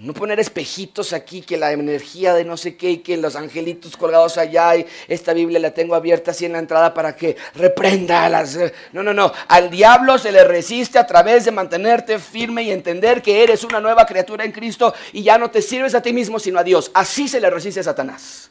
[0.00, 3.98] No poner espejitos aquí, que la energía de no sé qué y que los angelitos
[3.98, 8.26] colgados allá y esta Biblia la tengo abierta así en la entrada para que reprenda
[8.30, 8.56] las...
[8.56, 9.30] Eh, no, no, no.
[9.48, 13.78] Al diablo se le resiste a través de mantenerte firme y entender que eres una
[13.78, 16.90] nueva criatura en Cristo y ya no te sirves a ti mismo sino a Dios.
[16.94, 18.50] Así se le resiste a Satanás.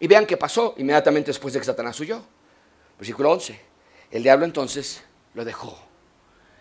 [0.00, 2.20] Y vean qué pasó inmediatamente después de que Satanás huyó.
[2.98, 3.60] Versículo 11.
[4.10, 5.78] El diablo entonces lo dejó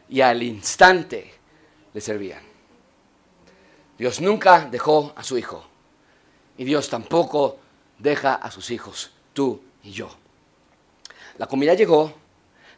[0.07, 1.33] y al instante
[1.95, 2.50] le servían.
[4.01, 5.63] Dios nunca dejó a su hijo.
[6.57, 7.59] Y Dios tampoco
[7.99, 10.09] deja a sus hijos, tú y yo.
[11.37, 12.11] La comida llegó,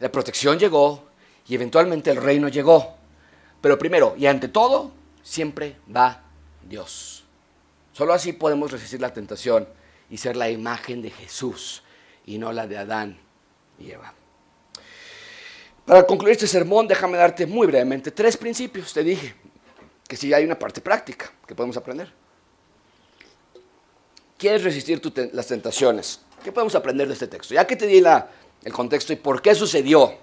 [0.01, 1.05] la protección llegó
[1.47, 2.97] y eventualmente el reino llegó.
[3.61, 6.23] Pero primero y ante todo, siempre va
[6.61, 7.23] Dios.
[7.93, 9.65] Solo así podemos resistir la tentación
[10.09, 11.83] y ser la imagen de Jesús
[12.25, 13.17] y no la de Adán
[13.79, 14.13] y Eva.
[15.85, 18.91] Para concluir este sermón, déjame darte muy brevemente tres principios.
[18.91, 19.35] Te dije,
[20.13, 22.13] que sí hay una parte práctica que podemos aprender.
[24.37, 25.01] ¿Quieres resistir
[25.33, 26.19] las tentaciones?
[26.43, 27.55] ¿Qué podemos aprender de este texto?
[27.55, 30.13] Ya que te di el contexto y por qué sucedió,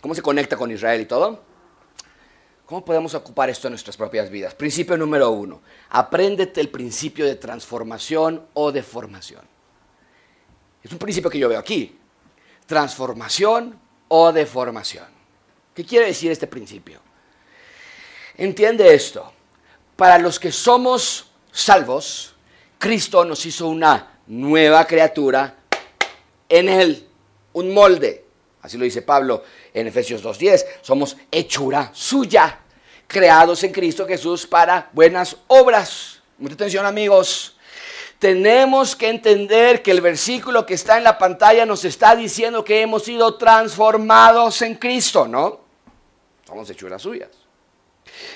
[0.00, 1.50] cómo se conecta con Israel y todo,
[2.64, 4.54] ¿Cómo podemos ocupar esto en nuestras propias vidas?
[4.54, 5.60] Principio número uno,
[5.90, 9.42] apréndete el principio de transformación o deformación.
[10.82, 11.98] Es un principio que yo veo aquí.
[12.66, 15.08] Transformación o deformación.
[15.74, 17.09] ¿Qué quiere decir este principio?
[18.40, 19.30] Entiende esto.
[19.96, 22.34] Para los que somos salvos,
[22.78, 25.56] Cristo nos hizo una nueva criatura
[26.48, 27.06] en Él,
[27.52, 28.24] un molde.
[28.62, 30.64] Así lo dice Pablo en Efesios 2.10.
[30.80, 32.60] Somos hechura suya,
[33.06, 36.22] creados en Cristo Jesús para buenas obras.
[36.38, 37.58] Mucha atención amigos.
[38.18, 42.80] Tenemos que entender que el versículo que está en la pantalla nos está diciendo que
[42.80, 45.60] hemos sido transformados en Cristo, ¿no?
[46.46, 47.39] Somos hechuras suyas.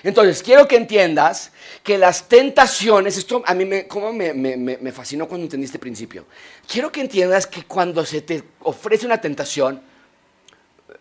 [0.02, 5.44] Entonces, quiero que entiendas que las tentaciones, esto a mí me, como me, fascinó cuando
[5.44, 6.26] entendí este principio.
[6.66, 9.82] Quiero que entiendas que cuando se te ofrece una tentación,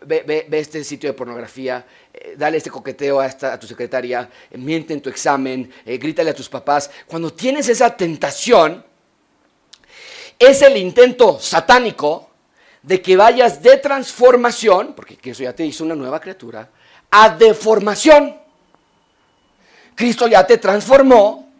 [0.06, 4.58] ve, este sitio de pornografía, eh, dale este coqueteo a, esta, a tu secretaria, eh,
[4.58, 6.90] miente en tu examen, eh, grítale a tus papás.
[7.06, 8.84] Cuando tienes esa tentación,
[10.38, 12.30] es el intento satánico
[12.82, 16.68] de que vayas de transformación, porque eso ya te hizo una nueva criatura,
[17.10, 18.43] a deformación.
[19.94, 21.52] Cristo ya te transformó,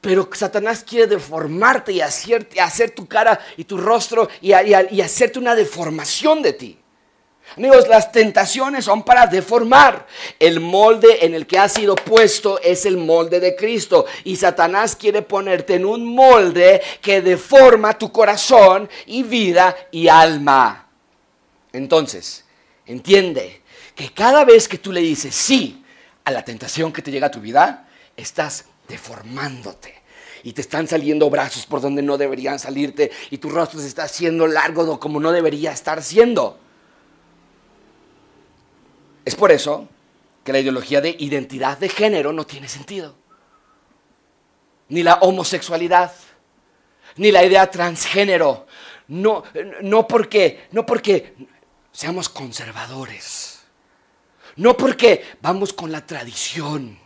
[0.00, 2.46] pero Satanás quiere deformarte y hacer,
[2.94, 6.80] tu cara y tu rostro y, y hacerte una deformación de ti.
[7.56, 10.06] Amigos, las tentaciones son para deformar.
[10.38, 14.06] El molde en el que has sido puesto es el molde de Cristo.
[14.22, 20.88] Y Satanás quiere ponerte en un molde que deforma tu corazón y vida y alma.
[21.72, 22.44] Entonces,
[22.86, 23.62] entiende
[23.96, 25.79] que cada vez que tú le dices sí
[26.24, 29.94] a la tentación que te llega a tu vida, estás deformándote
[30.42, 34.04] y te están saliendo brazos por donde no deberían salirte y tu rostro se está
[34.04, 36.58] haciendo largo como no debería estar siendo.
[39.24, 39.88] Es por eso
[40.44, 43.14] que la ideología de identidad de género no tiene sentido.
[44.88, 46.12] Ni la homosexualidad,
[47.16, 48.66] ni la idea transgénero.
[49.08, 49.44] No,
[49.82, 51.34] no, porque, no porque
[51.92, 53.49] seamos conservadores.
[54.60, 56.98] No porque vamos con la tradición.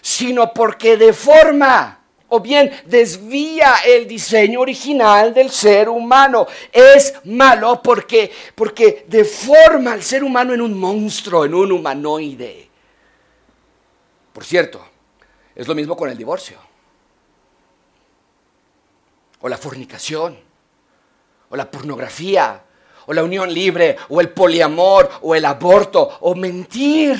[0.00, 6.46] Sino porque de forma o bien desvía el diseño original del ser humano.
[6.70, 12.70] Es malo porque, porque deforma al ser humano en un monstruo, en un humanoide.
[14.32, 14.86] Por cierto,
[15.52, 16.58] es lo mismo con el divorcio,
[19.40, 20.38] o la fornicación,
[21.50, 22.62] o la pornografía,
[23.06, 27.18] o la unión libre, o el poliamor, o el aborto, o mentir.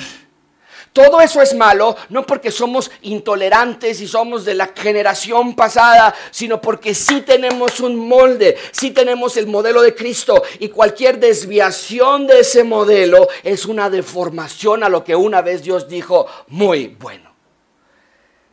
[0.93, 6.61] Todo eso es malo, no porque somos intolerantes y somos de la generación pasada, sino
[6.61, 12.41] porque sí tenemos un molde, sí tenemos el modelo de Cristo y cualquier desviación de
[12.41, 17.33] ese modelo es una deformación a lo que una vez Dios dijo muy bueno.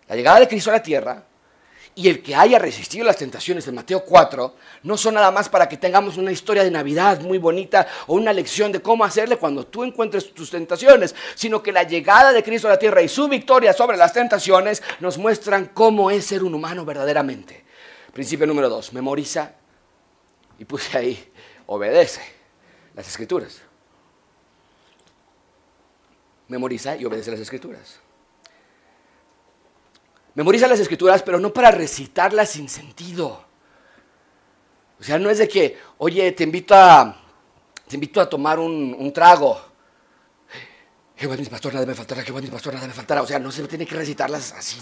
[0.08, 1.29] La llegada de Cristo a la tierra
[2.00, 5.68] y el que haya resistido las tentaciones de Mateo 4 no son nada más para
[5.68, 9.68] que tengamos una historia de Navidad muy bonita o una lección de cómo hacerle cuando
[9.68, 13.28] tú encuentres tus tentaciones, sino que la llegada de Cristo a la tierra y su
[13.28, 17.66] victoria sobre las tentaciones nos muestran cómo es ser un humano verdaderamente.
[18.14, 19.56] Principio número 2, memoriza
[20.58, 21.32] y puse ahí,
[21.66, 22.22] obedece
[22.96, 23.62] las escrituras.
[26.48, 28.00] Memoriza y obedece las escrituras.
[30.40, 33.44] Memoriza las escrituras, pero no para recitarlas sin sentido.
[34.98, 37.14] O sea, no es de que, oye, te invito a,
[37.86, 39.60] te invito a tomar un, trago.
[41.18, 43.22] Jehová mi pastor, nada me faltará, Jehová mi pastor, nada me faltará.
[43.22, 44.82] O sea, no se tiene que recitarlas así.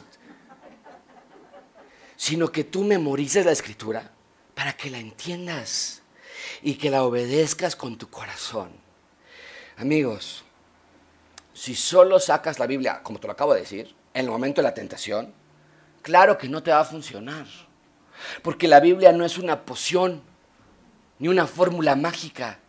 [2.16, 4.12] Sino que tú memorices la escritura
[4.54, 6.04] para que la entiendas
[6.62, 8.70] y que la obedezcas con tu corazón.
[9.78, 10.44] Amigos,
[11.52, 14.68] si solo sacas la Biblia, como te lo acabo de decir, en el momento de
[14.68, 15.34] la tentación,
[16.08, 17.46] claro que no te va a funcionar.
[18.42, 20.22] Porque la Biblia no es una poción
[21.20, 22.60] ni una fórmula mágica.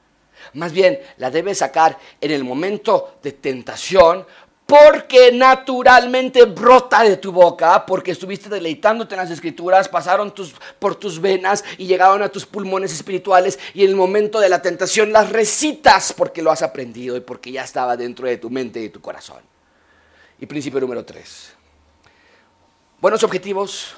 [0.54, 4.26] Más bien, la debes sacar en el momento de tentación
[4.66, 10.34] porque naturalmente brota de tu boca, porque estuviste deleitándote en las escrituras, pasaron
[10.80, 14.60] por tus venas y llegaron a tus pulmones espirituales y en el momento de la
[14.60, 18.80] tentación las recitas porque lo has aprendido y porque ya estaba dentro de tu mente
[18.80, 19.42] y de tu corazón.
[20.40, 21.57] Y principio número tres.
[23.00, 23.94] Buenos objetivos,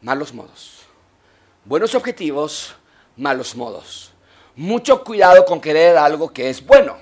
[0.00, 0.86] malos modos.
[1.64, 2.76] Buenos objetivos,
[3.16, 4.12] malos modos.
[4.54, 6.98] Mucho cuidado con querer algo que es bueno,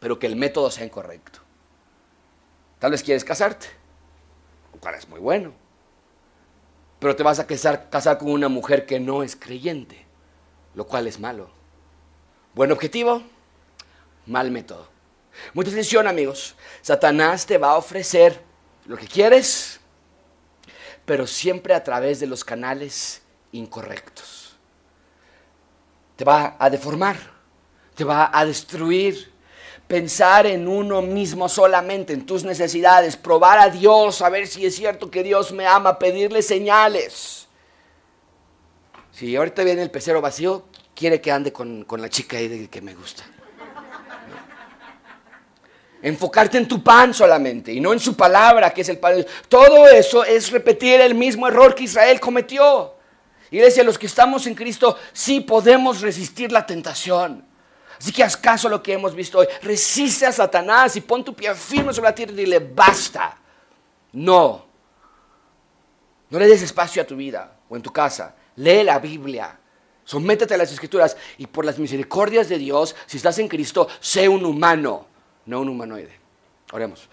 [0.00, 1.38] pero que el método sea incorrecto.
[2.80, 3.68] Tal vez quieres casarte,
[4.74, 5.52] lo cual es muy bueno,
[6.98, 10.06] pero te vas a casar, casar con una mujer que no es creyente,
[10.74, 11.50] lo cual es malo.
[12.52, 13.22] Buen objetivo,
[14.26, 14.88] mal método.
[15.54, 18.42] Mucha atención amigos, Satanás te va a ofrecer
[18.86, 19.78] lo que quieres,
[21.06, 24.56] pero siempre a través de los canales incorrectos.
[26.16, 27.16] Te va a deformar,
[27.94, 29.34] te va a destruir.
[29.86, 34.74] Pensar en uno mismo solamente, en tus necesidades, probar a Dios, a ver si es
[34.74, 37.46] cierto que Dios me ama, pedirle señales.
[39.12, 42.68] Si ahorita viene el pecero vacío, quiere que ande con, con la chica ahí de
[42.68, 43.22] que me gusta.
[46.06, 49.26] Enfocarte en tu pan solamente y no en su palabra, que es el pan.
[49.48, 52.94] Todo eso es repetir el mismo error que Israel cometió.
[53.50, 57.44] Iglesia, los que estamos en Cristo, sí podemos resistir la tentación.
[57.98, 59.48] Así que haz caso a lo que hemos visto hoy.
[59.62, 63.36] Resiste a Satanás y pon tu pie firme sobre la tierra y dile, basta.
[64.12, 64.64] No.
[66.30, 68.32] No le des espacio a tu vida o en tu casa.
[68.54, 69.58] Lee la Biblia.
[70.04, 74.28] Sométete a las escrituras y por las misericordias de Dios, si estás en Cristo, sé
[74.28, 75.15] un humano
[75.46, 76.12] no un humanoide.
[76.72, 77.08] Oremos.